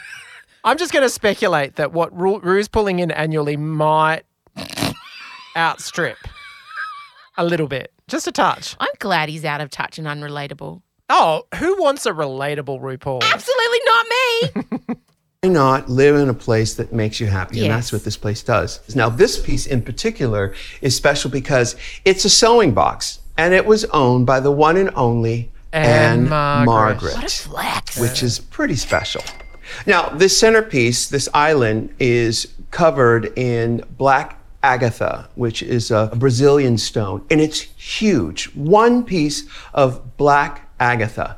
I'm 0.63 0.79
just 0.79 0.93
gonna 0.93 1.09
speculate 1.11 1.77
that 1.77 1.93
what 1.93 2.17
Ru- 2.17 2.39
Rue's 2.41 2.69
pulling 2.69 3.01
in 3.01 3.11
annually 3.11 3.57
might 3.57 4.23
outstrip 5.57 6.17
a 7.37 7.45
little 7.45 7.67
bit, 7.69 7.93
just 8.09 8.27
a 8.27 8.33
touch. 8.33 8.77
I'm 8.81 8.91
glad 8.99 9.29
he's 9.29 9.45
out 9.45 9.61
of 9.61 9.71
touch 9.71 9.99
and 9.99 10.07
unrelatable. 10.07 10.83
Oh, 11.11 11.43
who 11.57 11.81
wants 11.83 12.07
a 12.07 12.13
relatable 12.13 12.81
RuPaul? 12.81 13.23
Absolutely 13.23 13.79
not 13.85 14.07
me. 14.87 14.95
Why 15.45 15.49
not 15.49 15.91
live 15.91 16.17
in 16.17 16.31
a 16.31 16.35
place 16.35 16.73
that 16.77 16.95
makes 16.95 17.21
you 17.21 17.27
happy? 17.27 17.61
And 17.65 17.71
that's 17.71 17.93
what 17.93 18.03
this 18.03 18.17
place 18.17 18.43
does. 18.43 18.81
Now, 18.97 19.11
this 19.11 19.39
piece 19.39 19.67
in 19.67 19.83
particular 19.83 20.55
is 20.81 20.97
special 20.97 21.31
because 21.31 21.77
it's 22.07 22.25
a 22.25 22.31
sewing 22.31 22.73
box 22.73 23.21
and 23.37 23.53
it 23.53 23.67
was 23.67 23.85
owned 23.87 24.25
by 24.25 24.41
the 24.41 24.51
one 24.51 24.79
and 24.79 24.91
only 24.95 25.51
Anne 25.71 26.21
Anne 26.23 26.29
Margaret. 26.31 26.65
Margaret. 26.67 27.15
what 27.15 27.25
a 27.25 27.29
flex. 27.29 28.01
which 28.01 28.23
is 28.23 28.39
pretty 28.39 28.75
special. 28.75 29.23
Now, 29.85 30.09
this 30.09 30.35
centerpiece, 30.39 31.09
this 31.09 31.29
island, 31.35 31.95
is 31.99 32.55
covered 32.71 33.37
in 33.37 33.85
black 33.99 34.41
agatha, 34.63 35.29
which 35.35 35.63
is 35.63 35.91
a 35.91 36.11
Brazilian 36.17 36.79
stone, 36.79 37.23
and 37.31 37.39
it's 37.39 37.61
huge. 37.61 38.47
One 38.55 39.05
piece 39.05 39.45
of 39.75 40.17
black 40.17 40.71
agatha. 40.81 41.37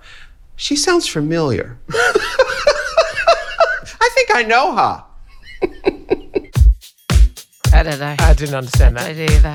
She 0.55 0.77
sounds 0.77 1.09
familiar. 1.09 1.77
I 4.29 4.33
think 4.33 4.39
I 4.39 4.43
know 4.49 4.75
her. 4.77 5.05
I 7.73 7.83
don't 7.83 7.99
know. 8.01 8.17
I 8.19 8.35
didn't 8.35 8.55
understand 8.55 8.99
I 8.99 9.13
that. 9.13 9.17
don't 9.17 9.31
either. 9.31 9.55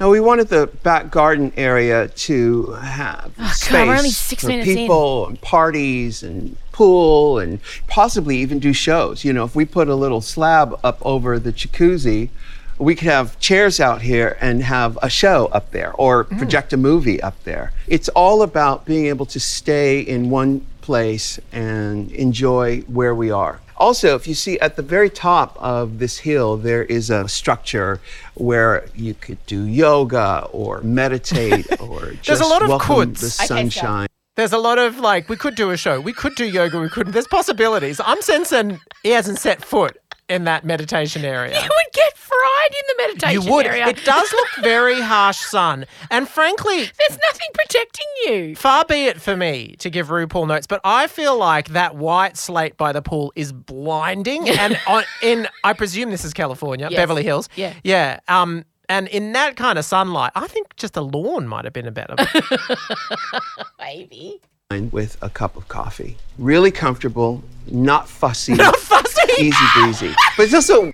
Now 0.00 0.10
we 0.10 0.20
wanted 0.20 0.48
the 0.48 0.66
back 0.82 1.10
garden 1.10 1.52
area 1.56 2.08
to 2.08 2.66
have 2.72 3.32
space 3.52 3.70
God, 3.70 3.86
we're 3.88 3.96
only 3.96 4.10
six 4.10 4.42
for 4.42 4.48
minutes 4.48 4.68
in. 4.70 4.76
people 4.76 5.26
and 5.28 5.40
parties 5.40 6.22
and 6.22 6.56
pool 6.72 7.38
and 7.38 7.60
possibly 7.86 8.38
even 8.38 8.58
do 8.58 8.72
shows. 8.72 9.24
You 9.24 9.32
know, 9.32 9.44
if 9.44 9.54
we 9.54 9.64
put 9.64 9.88
a 9.88 9.94
little 9.94 10.20
slab 10.20 10.78
up 10.82 10.98
over 11.02 11.38
the 11.38 11.52
jacuzzi, 11.52 12.30
we 12.76 12.96
could 12.96 13.06
have 13.06 13.38
chairs 13.38 13.78
out 13.78 14.02
here 14.02 14.36
and 14.40 14.64
have 14.64 14.98
a 15.00 15.08
show 15.08 15.46
up 15.52 15.70
there 15.70 15.92
or 15.92 16.24
Mm. 16.24 16.38
project 16.38 16.72
a 16.72 16.76
movie 16.76 17.22
up 17.22 17.36
there. 17.44 17.72
It's 17.86 18.08
all 18.10 18.42
about 18.42 18.84
being 18.84 19.06
able 19.06 19.26
to 19.26 19.38
stay 19.38 20.00
in 20.00 20.28
one 20.28 20.66
place 20.84 21.40
and 21.50 22.12
enjoy 22.12 22.80
where 22.82 23.14
we 23.14 23.30
are. 23.30 23.58
Also, 23.78 24.14
if 24.14 24.28
you 24.28 24.34
see 24.34 24.58
at 24.60 24.76
the 24.76 24.82
very 24.82 25.08
top 25.08 25.56
of 25.58 25.98
this 25.98 26.18
hill, 26.18 26.58
there 26.58 26.84
is 26.84 27.08
a 27.08 27.26
structure 27.26 28.00
where 28.34 28.86
you 28.94 29.14
could 29.14 29.44
do 29.46 29.64
yoga 29.64 30.46
or 30.52 30.82
meditate 30.82 31.66
or 31.80 32.12
just 32.20 32.42
a 32.42 32.46
lot 32.46 32.62
of 32.62 32.68
welcome 32.68 32.86
coulds. 32.86 33.20
the 33.20 33.30
sunshine. 33.30 34.06
There's 34.36 34.52
a 34.52 34.58
lot 34.58 34.78
of 34.78 34.98
like, 34.98 35.28
we 35.28 35.36
could 35.36 35.54
do 35.54 35.70
a 35.70 35.76
show, 35.76 36.00
we 36.00 36.12
could 36.12 36.34
do 36.34 36.44
yoga, 36.44 36.78
we 36.78 36.88
couldn't. 36.88 37.12
There's 37.12 37.28
possibilities. 37.28 38.00
I'm 38.04 38.20
sensing 38.20 38.78
he 39.02 39.10
hasn't 39.10 39.38
set 39.38 39.64
foot 39.64 39.96
in 40.28 40.44
that 40.44 40.64
meditation 40.64 41.24
area. 41.24 41.54
You 41.54 41.68
would 41.68 41.92
get 41.92 42.16
fried 42.16 42.70
in 42.70 42.84
the 42.88 43.02
meditation 43.02 43.42
You 43.42 43.52
would. 43.52 43.66
area. 43.66 43.86
It 43.88 44.04
does 44.04 44.32
look 44.32 44.48
very 44.62 45.00
harsh 45.00 45.38
sun. 45.38 45.84
And 46.10 46.28
frankly, 46.28 46.76
There's 46.78 47.18
nothing 47.28 47.48
protecting 47.52 48.06
you. 48.26 48.56
far 48.56 48.84
be 48.84 49.04
it 49.06 49.20
for 49.20 49.36
me 49.36 49.76
to 49.80 49.90
give 49.90 50.08
RuPaul 50.08 50.48
notes, 50.48 50.66
but 50.66 50.80
I 50.84 51.06
feel 51.08 51.36
like 51.36 51.68
that 51.70 51.94
white 51.96 52.36
slate 52.36 52.76
by 52.76 52.92
the 52.92 53.02
pool 53.02 53.32
is 53.36 53.52
blinding. 53.52 54.48
and 54.58 54.78
on, 54.86 55.04
in, 55.22 55.46
I 55.62 55.72
presume 55.74 56.10
this 56.10 56.24
is 56.24 56.32
California, 56.32 56.88
Yes. 56.90 56.96
Beverly 56.98 57.22
Hills. 57.22 57.48
Yeah. 57.56 57.74
Yeah. 57.84 58.20
Um, 58.28 58.64
And 58.88 59.08
in 59.08 59.32
that 59.32 59.56
kind 59.56 59.78
of 59.78 59.84
sunlight, 59.84 60.32
I 60.34 60.46
think 60.46 60.76
just 60.76 60.96
a 60.96 61.00
lawn 61.02 61.46
might 61.48 61.64
have 61.64 61.72
been 61.72 61.86
a 61.86 61.90
better. 61.92 62.16
Baby. 63.78 64.40
with 64.90 65.16
a 65.22 65.28
cup 65.30 65.56
of 65.56 65.68
coffee. 65.68 66.16
Really 66.38 66.70
comfortable, 66.70 67.42
not 67.70 68.08
fussy, 68.08 68.54
Not 68.56 68.76
fussy. 68.76 69.32
easy 69.42 69.64
breezy. 69.74 70.14
But 70.36 70.44
it's 70.44 70.54
also 70.54 70.92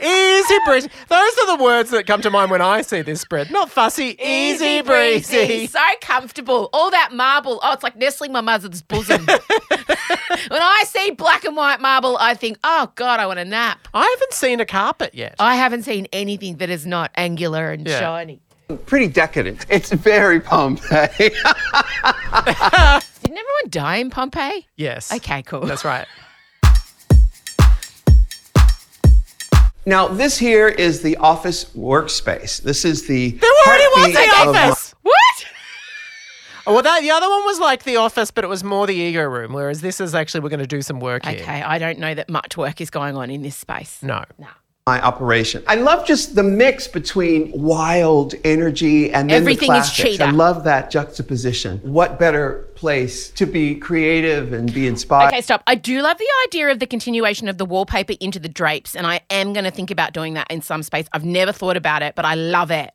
Easy 0.00 0.54
breezy. 0.66 0.88
Those 1.08 1.32
are 1.38 1.56
the 1.56 1.64
words 1.64 1.90
that 1.90 2.06
come 2.06 2.20
to 2.22 2.30
mind 2.30 2.52
when 2.52 2.62
I 2.62 2.82
see 2.82 3.02
this 3.02 3.20
spread. 3.22 3.50
Not 3.50 3.70
fussy, 3.72 4.16
easy, 4.24 4.82
breezy. 4.82 5.66
So 5.66 5.80
comfortable. 6.00 6.70
All 6.72 6.92
that 6.92 7.10
marble. 7.12 7.58
Oh, 7.60 7.72
it's 7.72 7.82
like 7.82 7.96
nestling 7.96 8.30
my 8.30 8.40
mother's 8.40 8.82
bosom. 8.82 9.26
when 9.26 10.62
I 10.62 10.84
see 10.86 11.10
black 11.10 11.44
and 11.44 11.56
white 11.56 11.80
marble, 11.80 12.16
I 12.20 12.34
think, 12.34 12.58
oh 12.62 12.92
God, 12.94 13.18
I 13.18 13.26
want 13.26 13.40
a 13.40 13.44
nap. 13.44 13.88
I 13.92 14.06
haven't 14.16 14.32
seen 14.32 14.60
a 14.60 14.64
carpet 14.64 15.12
yet. 15.12 15.34
I 15.40 15.56
haven't 15.56 15.82
seen 15.82 16.06
anything 16.12 16.58
that 16.58 16.70
is 16.70 16.86
not 16.86 17.10
angular 17.16 17.72
and 17.72 17.84
Yeah. 17.84 17.98
shiny. 17.98 18.40
pretty 18.86 19.08
decadent. 19.08 19.66
It's 19.68 19.90
very 19.90 20.38
Pompeii. 20.38 21.32
Didn't 23.30 23.46
everyone 23.46 23.70
die 23.70 23.96
in 23.98 24.10
Pompeii? 24.10 24.66
yes. 24.74 25.12
Okay, 25.12 25.42
cool. 25.44 25.60
That's 25.60 25.84
right. 25.84 26.04
now, 29.86 30.08
this 30.08 30.36
here 30.36 30.66
is 30.66 31.02
the 31.02 31.16
office 31.18 31.66
workspace. 31.76 32.60
This 32.60 32.84
is 32.84 33.06
the. 33.06 33.30
There 33.30 33.50
already 33.68 33.84
was 33.84 34.12
the 34.14 34.48
of 34.48 34.52
my- 34.54 34.68
office. 34.68 34.94
What? 35.02 35.46
Oh, 36.66 36.74
well, 36.74 36.82
that 36.82 37.00
the 37.00 37.10
other 37.10 37.28
one 37.28 37.44
was 37.46 37.58
like 37.58 37.84
the 37.84 37.96
office, 37.96 38.30
but 38.30 38.44
it 38.44 38.48
was 38.48 38.62
more 38.62 38.86
the 38.86 38.94
ego 38.94 39.24
room. 39.24 39.54
Whereas 39.54 39.80
this 39.80 39.98
is 39.98 40.14
actually 40.14 40.40
we're 40.40 40.50
going 40.50 40.60
to 40.60 40.66
do 40.66 40.82
some 40.82 41.00
work 41.00 41.24
here. 41.24 41.40
Okay, 41.40 41.62
I 41.62 41.78
don't 41.78 41.98
know 41.98 42.14
that 42.14 42.28
much 42.28 42.56
work 42.56 42.82
is 42.82 42.90
going 42.90 43.16
on 43.16 43.30
in 43.30 43.40
this 43.42 43.56
space. 43.56 44.02
No. 44.02 44.24
No. 44.38 44.46
My 44.86 45.00
operation. 45.02 45.62
I 45.66 45.74
love 45.74 46.06
just 46.06 46.34
the 46.34 46.42
mix 46.42 46.88
between 46.88 47.52
wild 47.52 48.34
energy 48.44 49.12
and 49.12 49.28
then 49.28 49.36
Everything 49.42 49.68
the 49.68 49.76
is 49.78 49.86
classics. 49.86 49.96
cheetah. 50.12 50.24
I 50.24 50.30
love 50.30 50.64
that 50.64 50.90
juxtaposition. 50.90 51.78
What 51.82 52.18
better 52.18 52.66
place 52.76 53.28
to 53.32 53.44
be 53.46 53.74
creative 53.74 54.52
and 54.54 54.72
be 54.72 54.86
inspired? 54.86 55.28
Okay, 55.28 55.42
stop. 55.42 55.62
I 55.66 55.74
do 55.74 56.00
love 56.00 56.16
the 56.18 56.26
idea 56.46 56.70
of 56.70 56.78
the 56.78 56.86
continuation 56.86 57.46
of 57.48 57.58
the 57.58 57.66
wallpaper 57.66 58.14
into 58.20 58.38
the 58.38 58.48
drapes, 58.48 58.96
and 58.96 59.06
I 59.06 59.20
am 59.28 59.52
going 59.52 59.64
to 59.64 59.70
think 59.70 59.90
about 59.90 60.12
doing 60.14 60.34
that 60.34 60.46
in 60.50 60.62
some 60.62 60.82
space. 60.82 61.06
I've 61.12 61.24
never 61.26 61.52
thought 61.52 61.76
about 61.76 62.02
it, 62.02 62.14
but 62.14 62.24
I 62.24 62.34
love 62.34 62.70
it. 62.70 62.90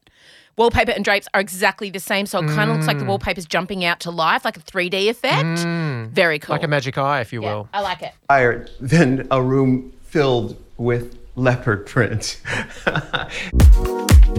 Wallpaper 0.57 0.91
and 0.91 1.03
drapes 1.05 1.27
are 1.33 1.39
exactly 1.41 1.89
the 1.91 1.99
same, 1.99 2.25
so 2.25 2.39
it 2.39 2.47
kind 2.47 2.71
of 2.71 2.77
looks 2.77 2.85
Mm. 2.85 2.87
like 2.87 2.99
the 2.99 3.05
wallpaper's 3.05 3.45
jumping 3.45 3.83
out 3.85 3.99
to 4.01 4.09
life, 4.11 4.43
like 4.43 4.55
a 4.57 4.61
3D 4.61 5.07
effect. 5.09 5.59
Very 6.13 6.39
cool. 6.39 6.55
Like 6.55 6.63
a 6.63 6.67
magic 6.67 6.97
eye, 6.97 7.19
if 7.19 7.31
you 7.31 7.43
Yeah, 7.43 7.53
will. 7.53 7.69
I 7.73 7.81
like 7.81 8.01
it. 8.01 8.13
Inspired 8.21 8.71
than 8.79 9.27
a 9.31 9.41
room 9.41 9.91
filled 10.03 10.55
with 10.77 11.17
leopard 11.35 11.85
print. 11.85 12.41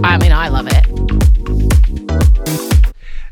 I 0.02 0.18
mean, 0.20 0.32
I 0.32 0.48
love 0.48 0.68
it. 0.70 0.86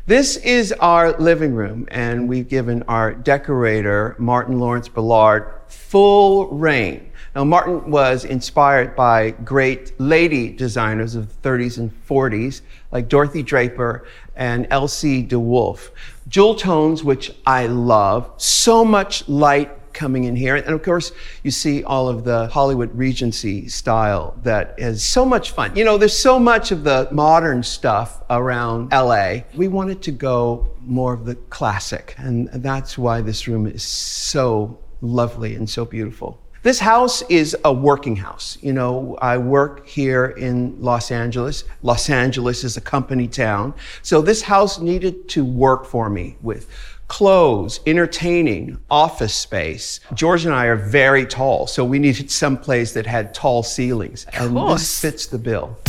This 0.07 0.37
is 0.37 0.71
our 0.73 1.17
living 1.19 1.55
room, 1.55 1.87
and 1.89 2.29
we've 2.29 2.47
given 2.47 2.83
our 2.83 3.13
decorator, 3.13 4.15
Martyn 4.19 4.59
Lawrence 4.59 4.87
Bullard, 4.87 5.51
full 5.67 6.47
reign. 6.49 7.11
Now, 7.35 7.43
Martin 7.43 7.89
was 7.89 8.23
inspired 8.23 8.95
by 8.95 9.31
great 9.31 9.99
lady 9.99 10.49
designers 10.49 11.15
of 11.15 11.41
the 11.41 11.49
30s 11.49 11.79
and 11.79 11.91
40s, 12.07 12.61
like 12.91 13.09
Dorothy 13.09 13.43
Draper 13.43 14.05
and 14.35 14.67
Elsie 14.69 15.23
de 15.23 15.39
Wolfe. 15.39 15.91
Jewel 16.27 16.55
tones, 16.55 17.03
which 17.03 17.33
I 17.45 17.65
love, 17.65 18.31
so 18.37 18.85
much 18.85 19.27
light 19.27 19.84
coming 19.95 20.25
in 20.25 20.35
here. 20.35 20.55
And 20.55 20.67
of 20.67 20.83
course, 20.83 21.11
you 21.41 21.49
see 21.49 21.83
all 21.83 22.07
of 22.07 22.23
the 22.23 22.47
Hollywood 22.49 22.95
Regency 22.95 23.67
style 23.67 24.37
that 24.43 24.75
is 24.77 25.03
so 25.03 25.25
much 25.25 25.51
fun. 25.51 25.75
You 25.75 25.85
know, 25.85 25.97
there's 25.97 26.17
so 26.17 26.37
much 26.37 26.71
of 26.71 26.83
the 26.83 27.07
modern 27.11 27.63
stuff 27.63 28.21
around 28.29 28.91
LA. 28.91 29.37
We 29.55 29.67
wanted 29.67 30.03
to 30.03 30.11
go 30.11 30.69
more 30.81 31.13
of 31.13 31.25
the 31.25 31.35
classic. 31.49 32.13
And 32.19 32.49
that's 32.53 32.97
why 32.97 33.21
this 33.21 33.47
room 33.47 33.65
is 33.65 33.81
so 33.81 34.79
lovely 35.01 35.55
and 35.55 35.67
so 35.67 35.85
beautiful. 35.85 36.39
This 36.65 36.79
house 36.79 37.21
is 37.29 37.55
a 37.63 37.71
working 37.71 38.15
house. 38.15 38.57
You 38.59 38.73
know, 38.73 39.19
I 39.21 39.37
work 39.37 39.85
here 39.85 40.25
in 40.25 40.81
Los 40.81 41.11
Angeles. 41.11 41.63
Los 41.83 42.09
Angeles 42.09 42.63
is 42.63 42.75
a 42.75 42.81
company 42.81 43.27
town. 43.27 43.75
So 44.01 44.19
this 44.19 44.41
house 44.41 44.79
needed 44.79 45.29
to 45.29 45.45
work 45.45 45.85
for 45.85 46.09
me 46.09 46.37
with 46.41 46.67
clothes, 47.07 47.81
entertaining, 47.85 48.79
office 48.89 49.35
space. 49.35 49.99
George 50.15 50.45
and 50.45 50.55
I 50.55 50.65
are 50.65 50.75
very 50.75 51.27
tall, 51.27 51.67
so 51.67 51.85
we 51.85 51.99
needed 51.99 52.31
some 52.31 52.57
place 52.57 52.93
that 52.93 53.05
had 53.05 53.31
tall 53.31 53.61
ceilings. 53.61 54.25
And 54.33 54.57
this 54.57 54.99
fits 54.99 55.27
the 55.27 55.37
bill. 55.37 55.77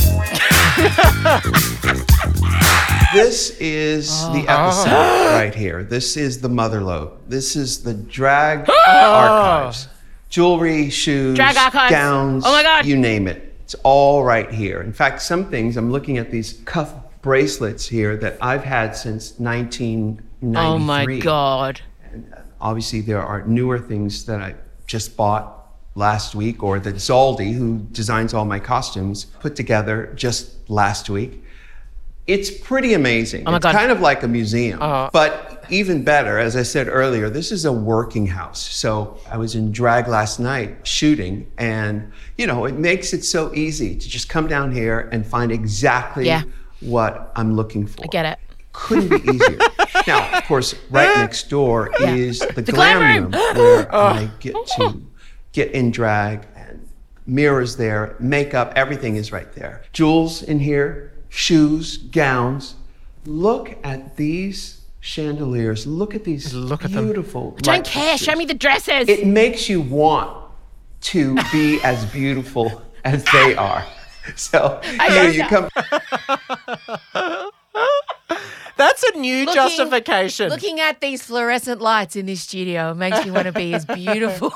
this 3.15 3.49
is 3.59 4.09
the 4.27 4.45
ah. 4.47 4.69
epicenter 4.69 5.33
right 5.33 5.55
here. 5.55 5.83
This 5.83 6.15
is 6.17 6.39
the 6.39 6.49
mother 6.49 6.81
lobe. 6.81 7.13
This 7.27 7.55
is 7.55 7.81
the 7.81 7.95
drag 7.95 8.69
ah. 8.69 9.63
archives. 9.63 9.87
Jewelry, 10.29 10.89
shoes, 10.89 11.37
gowns, 11.37 12.43
Oh 12.45 12.51
my 12.51 12.63
God. 12.63 12.85
you 12.85 12.97
name 12.97 13.27
it. 13.27 13.55
It's 13.63 13.75
all 13.83 14.23
right 14.23 14.49
here. 14.51 14.81
In 14.81 14.93
fact, 14.93 15.21
some 15.21 15.49
things, 15.49 15.77
I'm 15.77 15.91
looking 15.91 16.17
at 16.17 16.31
these 16.31 16.61
cuff 16.65 16.93
bracelets 17.21 17.87
here 17.87 18.15
that 18.17 18.37
I've 18.41 18.63
had 18.63 18.95
since 18.95 19.37
1993. 19.39 20.57
Oh 20.61 20.77
my 20.77 21.19
God. 21.19 21.81
Obviously, 22.59 23.01
there 23.01 23.21
are 23.21 23.43
newer 23.45 23.79
things 23.79 24.25
that 24.25 24.41
I 24.41 24.55
just 24.85 25.17
bought 25.17 25.53
last 25.95 26.35
week, 26.35 26.61
or 26.63 26.79
that 26.79 26.95
Zaldy, 26.95 27.53
who 27.53 27.79
designs 27.91 28.33
all 28.33 28.45
my 28.45 28.59
costumes, 28.59 29.25
put 29.25 29.55
together 29.55 30.13
just 30.15 30.69
last 30.69 31.09
week. 31.09 31.43
It's 32.27 32.51
pretty 32.51 32.93
amazing. 32.93 33.43
Oh 33.47 33.51
my 33.51 33.57
it's 33.57 33.63
God. 33.63 33.73
kind 33.73 33.91
of 33.91 33.99
like 34.01 34.21
a 34.23 34.27
museum. 34.27 34.81
Uh-huh. 34.81 35.09
But 35.11 35.56
even 35.69 36.03
better, 36.03 36.37
as 36.39 36.55
I 36.55 36.63
said 36.63 36.87
earlier, 36.87 37.29
this 37.29 37.51
is 37.51 37.65
a 37.65 37.71
working 37.71 38.27
house. 38.27 38.59
So 38.59 39.17
I 39.29 39.37
was 39.37 39.55
in 39.55 39.71
drag 39.71 40.07
last 40.07 40.39
night 40.39 40.85
shooting, 40.87 41.49
and 41.57 42.11
you 42.37 42.47
know, 42.47 42.65
it 42.65 42.75
makes 42.75 43.13
it 43.13 43.23
so 43.23 43.53
easy 43.53 43.95
to 43.95 44.09
just 44.09 44.29
come 44.29 44.47
down 44.47 44.71
here 44.71 45.09
and 45.11 45.25
find 45.25 45.51
exactly 45.51 46.25
Yeah. 46.25 46.43
what 46.81 47.31
I'm 47.35 47.55
looking 47.55 47.87
for 47.87 48.03
I 48.03 48.07
get 48.07 48.25
it. 48.25 48.39
couldn't 48.73 49.09
be 49.09 49.31
easier. 49.31 49.57
now, 50.07 50.37
of 50.37 50.43
course, 50.45 50.75
right 50.89 51.15
next 51.17 51.49
door 51.49 51.91
is 52.01 52.39
the, 52.39 52.61
The 52.61 52.71
glam, 52.71 52.97
glam 52.99 53.23
room, 53.23 53.31
room. 53.31 53.57
where 53.57 53.89
oh. 53.95 54.01
I 54.01 54.29
get 54.39 54.55
to 54.77 55.01
get 55.53 55.71
in 55.71 55.91
drag 55.91 56.45
and 56.55 56.87
mirrors 57.25 57.75
there, 57.77 58.15
makeup, 58.19 58.73
everything 58.75 59.15
is 59.15 59.31
right 59.31 59.51
there. 59.53 59.83
Jewels 59.93 60.43
in 60.43 60.59
here, 60.59 61.11
shoes, 61.29 61.97
gowns. 61.97 62.75
Look 63.25 63.75
at 63.83 64.15
these 64.15 64.76
chandeliers. 64.99 65.85
Look 65.87 66.15
at 66.15 66.23
these 66.23 66.53
Look 66.53 66.83
at 66.85 66.91
them. 66.91 67.05
beautiful. 67.05 67.51
Don't 67.61 67.85
care. 67.85 68.17
Show 68.17 68.35
me 68.35 68.45
the 68.45 68.53
dresses. 68.53 69.07
It 69.09 69.25
makes 69.27 69.69
you 69.69 69.81
want 69.81 70.35
to 71.01 71.35
be 71.51 71.79
as 71.83 72.05
beautiful 72.05 72.81
as 73.03 73.23
they 73.25 73.55
are. 73.55 73.85
So 74.35 74.79
I 74.83 75.09
here 75.09 75.29
you 75.29 75.45
that. 75.49 75.71
come. 77.13 77.29
That's 78.77 79.03
a 79.03 79.17
new 79.17 79.45
Looking- 79.45 79.53
justification. 79.53 80.49
Looking 80.49 80.79
at 80.79 81.01
these 81.01 81.23
fluorescent 81.23 81.81
lights 81.81 82.15
in 82.15 82.25
this 82.27 82.41
studio 82.41 82.93
makes 82.93 83.23
me 83.25 83.31
want 83.31 83.45
to 83.45 83.51
be 83.51 83.73
as 83.73 83.85
beautiful. 84.01 84.53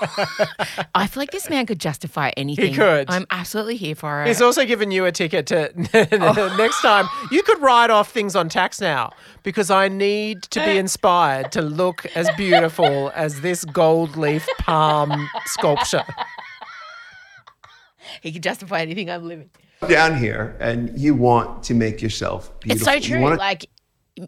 I 0.96 1.08
feel 1.08 1.22
like 1.22 1.32
this 1.32 1.50
man 1.50 1.66
could 1.66 1.80
justify 1.80 2.30
anything. 2.38 2.68
He 2.72 2.76
could. 2.76 3.10
I'm 3.10 3.26
absolutely 3.32 3.78
here 3.78 3.96
for 3.96 4.24
it. 4.24 4.28
He's 4.28 4.42
also 4.42 4.66
given 4.66 4.92
you 4.92 5.06
a 5.06 5.12
ticket 5.12 5.48
to 5.48 5.72
next 6.58 6.82
time. 6.82 7.08
You 7.32 7.42
could 7.44 7.60
write 7.62 7.90
off 7.90 8.12
things 8.12 8.36
on 8.36 8.48
tax 8.50 8.80
now 8.80 9.12
because 9.44 9.72
I 9.72 9.88
need 9.88 10.44
to 10.44 10.60
be 10.64 10.78
inspired 10.78 11.52
to 11.54 11.62
look 11.62 12.06
as 12.16 12.30
beautiful 12.38 13.12
as 13.16 13.42
this 13.42 13.66
gold 13.66 14.16
leaf 14.18 14.48
palm 14.60 15.30
sculpture. 15.46 16.04
he 18.22 18.32
could 18.32 18.44
justify 18.44 18.82
anything 18.82 19.10
I'm 19.10 19.28
living. 19.28 19.50
down 19.88 20.16
here 20.18 20.56
and 20.60 20.98
you 21.00 21.16
want 21.16 21.64
to 21.64 21.74
make 21.74 22.02
yourself 22.02 22.52
It's 22.66 22.84
beautiful. 22.84 22.86
so 22.86 22.94
You 22.94 23.02
true. 23.02 23.22
wanna- 23.22 23.36
Like 23.38 23.66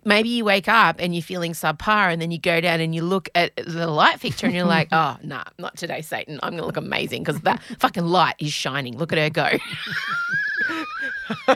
maybe 0.06 0.30
you 0.30 0.46
wake 0.46 0.68
up 0.68 0.98
and 1.00 1.14
you're 1.14 1.22
feeling 1.22 1.54
subpar, 1.54 2.12
and 2.12 2.22
then 2.22 2.32
you 2.32 2.40
go 2.40 2.62
down 2.62 2.80
and 2.80 2.94
you 2.94 3.04
look 3.04 3.30
at 3.36 3.56
the 3.56 3.88
light 3.88 4.20
fixture, 4.20 4.46
and 4.48 4.56
you're 4.56 4.66
like, 4.66 4.90
"Oh, 4.92 5.18
nah, 5.24 5.44
not 5.58 5.78
today, 5.78 6.02
Satan. 6.02 6.40
I'm 6.44 6.52
gonna 6.54 6.66
look 6.66 6.78
amazing 6.78 7.24
because 7.24 7.42
that 7.42 7.62
fucking 7.80 8.06
light 8.06 8.36
is 8.40 8.54
shining. 8.54 8.98
Look 8.98 9.14
at 9.14 9.20
her 9.20 9.30
go." 9.30 9.50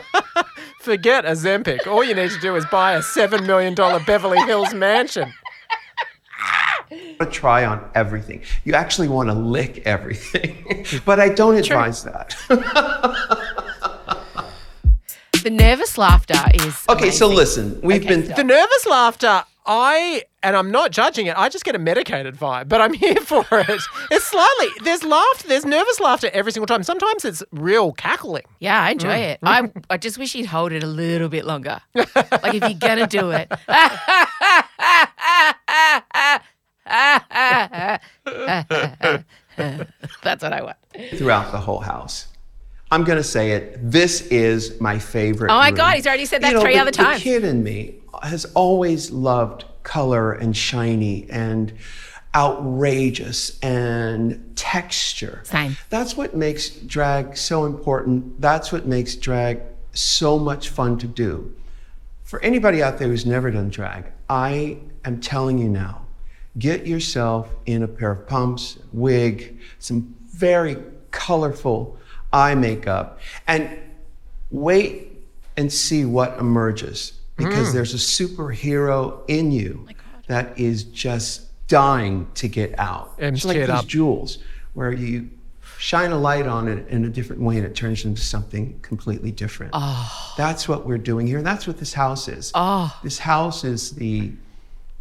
Forget 0.80 1.24
Ozempic. 1.24 1.86
All 1.86 2.02
you 2.02 2.14
need 2.14 2.30
to 2.30 2.40
do 2.40 2.56
is 2.56 2.64
buy 2.66 2.92
a 2.94 3.00
$7 3.00 3.46
million 3.46 3.74
Beverly 3.74 4.38
Hills 4.46 4.72
mansion. 4.72 5.32
want 6.90 7.18
to 7.18 7.26
try 7.26 7.64
on 7.64 7.90
everything. 7.94 8.42
You 8.64 8.74
actually 8.74 9.08
want 9.08 9.28
to 9.28 9.34
lick 9.34 9.82
everything. 9.84 10.86
but 11.04 11.20
I 11.20 11.28
don't 11.28 11.56
advise 11.56 12.04
that. 12.04 12.36
The 15.48 15.54
nervous 15.54 15.96
laughter 15.96 16.38
is 16.52 16.84
okay, 16.90 17.10
so 17.10 17.26
listen, 17.26 17.80
we've 17.80 18.02
Okay, 18.02 18.08
been 18.08 18.24
stop. 18.26 18.36
The 18.36 18.44
nervous 18.44 18.84
laughter, 18.86 19.44
I 19.64 20.24
and 20.42 20.54
I'm 20.54 20.70
not 20.70 20.90
judging 20.92 21.26
it. 21.26 21.38
I 21.38 21.48
just 21.48 21.64
get 21.64 21.74
a 21.74 21.78
medicated 21.78 22.36
vibe, 22.36 22.68
but 22.68 22.82
I'm 22.82 22.92
here 23.04 23.16
for 23.16 23.46
it. 23.50 23.80
It's 24.10 24.26
slightly 24.26 24.68
there's 24.84 25.02
laughter, 25.04 25.48
there's 25.48 25.64
nervous 25.64 26.00
laughter 26.00 26.28
every 26.34 26.52
single 26.52 26.66
time. 26.66 26.82
Sometimes 26.82 27.24
it's 27.24 27.42
real 27.50 27.92
cackling. 27.92 28.42
Yeah, 28.60 28.78
I 28.82 28.90
enjoy 28.90 29.08
mm. 29.08 29.28
it. 29.32 29.40
Mm. 29.40 29.72
I 29.88 29.94
I 29.94 29.96
just 29.96 30.18
wish 30.18 30.34
you'd 30.34 30.46
hold 30.48 30.72
it 30.72 30.82
a 30.82 30.86
little 30.86 31.30
bit 31.30 31.46
longer. 31.46 31.80
like 31.94 32.54
if 32.54 32.62
you're 32.68 32.74
gonna 32.78 33.06
do 33.06 33.30
it. 33.30 33.48
That's 40.22 40.42
what 40.42 40.52
I 40.52 40.62
want. 40.62 40.76
throughout 41.16 41.52
the 41.52 41.58
whole 41.58 41.80
house. 41.80 42.28
I'm 42.90 43.04
going 43.04 43.18
to 43.18 43.24
say 43.24 43.52
it. 43.52 43.78
This 43.90 44.22
is 44.28 44.80
my 44.80 44.98
favorite. 44.98 45.50
Oh 45.50 45.58
my 45.58 45.68
room. 45.68 45.76
God, 45.76 45.94
he's 45.96 46.06
already 46.06 46.24
said 46.24 46.42
that 46.42 46.48
You 46.48 46.54
know, 46.54 46.60
three 46.62 46.74
the- 46.74 46.80
other 46.80 46.90
times. 46.90 47.18
The 47.18 47.24
kid 47.24 47.44
in 47.44 47.62
me 47.62 47.96
has 48.22 48.44
always 48.54 49.10
loved 49.10 49.64
color 49.82 50.32
and 50.32 50.56
shiny 50.56 51.26
and 51.30 51.72
outrageous 52.34 53.58
and 53.60 54.52
texture. 54.56 55.40
Same. 55.44 55.76
That's 55.90 56.16
what 56.16 56.34
makes 56.34 56.70
drag 56.70 57.36
so 57.36 57.64
important. 57.64 58.40
That's 58.40 58.72
what 58.72 58.86
makes 58.86 59.14
drag 59.16 59.60
so 59.92 60.38
much 60.38 60.68
fun 60.68 60.98
to 60.98 61.06
do. 61.06 61.54
For 62.24 62.40
anybody 62.42 62.82
out 62.82 62.98
there 62.98 63.08
who's 63.08 63.24
never 63.26 63.50
done 63.50 63.70
drag, 63.70 64.06
I 64.28 64.78
am 65.04 65.20
telling 65.20 65.58
you 65.58 65.68
now, 65.68 66.02
get 66.58 66.86
yourself 66.86 67.48
in 67.66 67.82
a 67.82 67.88
pair 67.88 68.10
of 68.10 68.26
pumps, 68.26 68.78
wig, 68.92 69.58
some 69.78 70.14
very 70.26 70.76
colorful 71.10 71.96
eye 72.32 72.54
makeup, 72.54 73.20
and 73.46 73.78
wait 74.50 75.12
and 75.56 75.72
see 75.72 76.04
what 76.04 76.38
emerges 76.38 77.12
because 77.36 77.68
hmm. 77.68 77.74
there's 77.74 77.94
a 77.94 77.96
superhero 77.96 79.22
in 79.28 79.52
you 79.52 79.86
oh 79.88 79.92
that 80.28 80.58
is 80.58 80.84
just 80.84 81.46
dying 81.68 82.28
to 82.34 82.48
get 82.48 82.78
out. 82.78 83.14
And 83.18 83.36
It's 83.36 83.44
like 83.44 83.56
kid 83.56 83.62
these 83.68 83.70
up. 83.70 83.86
jewels 83.86 84.38
where 84.74 84.92
you 84.92 85.30
shine 85.78 86.10
a 86.10 86.18
light 86.18 86.46
on 86.46 86.68
it 86.68 86.86
in 86.88 87.04
a 87.04 87.08
different 87.08 87.40
way 87.40 87.56
and 87.56 87.64
it 87.64 87.74
turns 87.74 88.04
into 88.04 88.20
something 88.20 88.78
completely 88.82 89.30
different. 89.30 89.70
Ah. 89.74 90.34
That's 90.36 90.68
what 90.68 90.86
we're 90.86 90.98
doing 90.98 91.26
here. 91.26 91.42
That's 91.42 91.66
what 91.66 91.78
this 91.78 91.94
house 91.94 92.28
is. 92.28 92.50
Ah. 92.54 92.98
This 93.02 93.18
house 93.18 93.64
is 93.64 93.92
the 93.92 94.32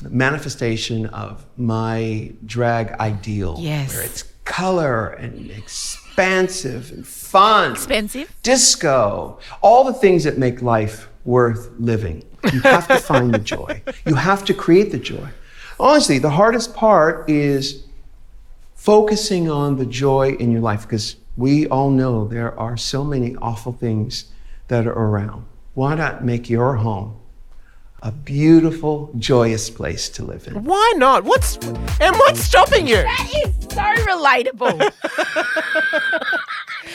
manifestation 0.09 1.07
of 1.07 1.45
my 1.57 2.31
drag 2.45 2.91
ideal. 2.99 3.57
Yes. 3.59 3.93
Where 3.93 4.03
it's 4.03 4.23
color 4.45 5.09
and 5.09 5.49
expansive 6.17 6.91
and 6.93 7.05
fun. 7.05 7.73
Expensive. 7.73 8.35
Disco. 8.41 9.37
All 9.61 9.83
the 9.83 9.93
things 9.93 10.23
that 10.23 10.39
make 10.39 10.63
life 10.63 11.09
worth 11.25 11.69
living. 11.77 12.23
You 12.51 12.61
have 12.61 12.87
to 12.87 12.97
find 12.97 13.31
the 13.31 13.37
joy. 13.37 13.83
You 14.07 14.15
have 14.15 14.43
to 14.45 14.53
create 14.55 14.91
the 14.91 14.97
joy. 14.97 15.29
Honestly, 15.79 16.17
the 16.17 16.31
hardest 16.31 16.73
part 16.73 17.29
is 17.29 17.83
focusing 18.73 19.47
on 19.47 19.77
the 19.77 19.85
joy 19.85 20.31
in 20.39 20.51
your 20.51 20.61
life 20.61 20.81
because 20.83 21.17
we 21.35 21.67
all 21.67 21.91
know 21.91 22.27
there 22.27 22.57
are 22.59 22.77
so 22.77 23.03
many 23.03 23.35
awful 23.35 23.73
things 23.73 24.31
that 24.69 24.87
are 24.87 24.93
around. 24.93 25.45
Why 25.75 25.93
not 25.93 26.25
make 26.25 26.49
your 26.49 26.77
home 26.77 27.19
a 28.03 28.11
beautiful, 28.11 29.11
joyous 29.17 29.69
place 29.69 30.09
to 30.09 30.23
live 30.23 30.47
in? 30.47 30.63
Why 30.63 30.93
not? 30.97 31.23
What's 31.23 31.57
and 31.99 32.15
what's 32.17 32.39
stopping 32.41 32.87
you? 32.87 32.95
That 32.97 33.31
is 33.45 33.55
so 33.63 33.81
relatable. 34.05 34.79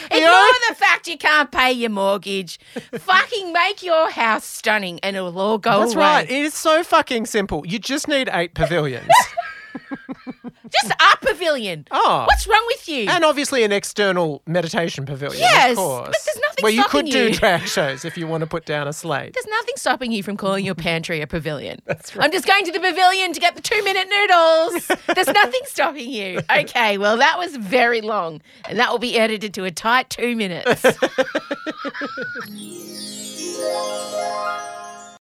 Ignore 0.10 0.26
know- 0.30 0.52
the 0.68 0.74
fact 0.74 1.06
you 1.08 1.18
can't 1.18 1.50
pay 1.50 1.72
your 1.72 1.90
mortgage. 1.90 2.60
Fucking 2.92 3.52
make 3.52 3.82
your 3.82 4.10
house 4.10 4.44
stunning 4.44 5.00
and 5.02 5.16
it'll 5.16 5.38
all 5.38 5.58
go 5.58 5.80
That's 5.80 5.94
away. 5.94 6.04
right. 6.04 6.30
It 6.30 6.44
is 6.44 6.54
so 6.54 6.82
fucking 6.84 7.26
simple. 7.26 7.66
You 7.66 7.78
just 7.78 8.08
need 8.08 8.28
eight 8.32 8.54
pavilions. 8.54 9.08
Just 10.72 10.92
mm. 10.92 11.12
a 11.12 11.16
pavilion. 11.18 11.86
Oh. 11.90 12.24
What's 12.26 12.46
wrong 12.46 12.62
with 12.66 12.88
you? 12.88 13.08
and 13.08 13.24
obviously 13.24 13.64
an 13.64 13.72
external 13.72 14.42
meditation 14.46 15.06
pavilion. 15.06 15.40
Yes, 15.40 15.72
of 15.72 15.76
course. 15.76 16.06
but 16.06 16.16
there's 16.24 16.40
nothing 16.40 16.62
Where 16.62 16.72
you 16.72 16.84
could 16.84 17.06
do 17.06 17.32
drag 17.32 17.62
shows 17.62 18.04
if 18.04 18.16
you 18.16 18.26
want 18.26 18.42
to 18.42 18.46
put 18.46 18.64
down 18.64 18.88
a 18.88 18.92
slate. 18.92 19.34
There's 19.34 19.46
nothing 19.46 19.74
stopping 19.76 20.12
you 20.12 20.22
from 20.22 20.36
calling 20.36 20.64
your 20.64 20.74
pantry 20.74 21.20
a 21.20 21.26
pavilion. 21.26 21.80
That's 21.84 22.16
right. 22.16 22.24
I'm 22.24 22.32
just 22.32 22.46
going 22.46 22.64
to 22.64 22.72
the 22.72 22.80
pavilion 22.80 23.32
to 23.32 23.40
get 23.40 23.54
the 23.54 23.62
two 23.62 23.82
minute 23.84 24.08
noodles. 24.08 24.86
There's 25.14 25.26
nothing 25.28 25.60
stopping 25.64 26.10
you. 26.10 26.40
Okay, 26.50 26.98
well, 26.98 27.16
that 27.16 27.38
was 27.38 27.56
very 27.56 28.00
long, 28.00 28.40
and 28.68 28.78
that 28.78 28.90
will 28.90 28.98
be 28.98 29.18
edited 29.18 29.54
to 29.54 29.64
a 29.64 29.70
tight 29.70 30.10
two 30.10 30.36
minutes. 30.36 30.82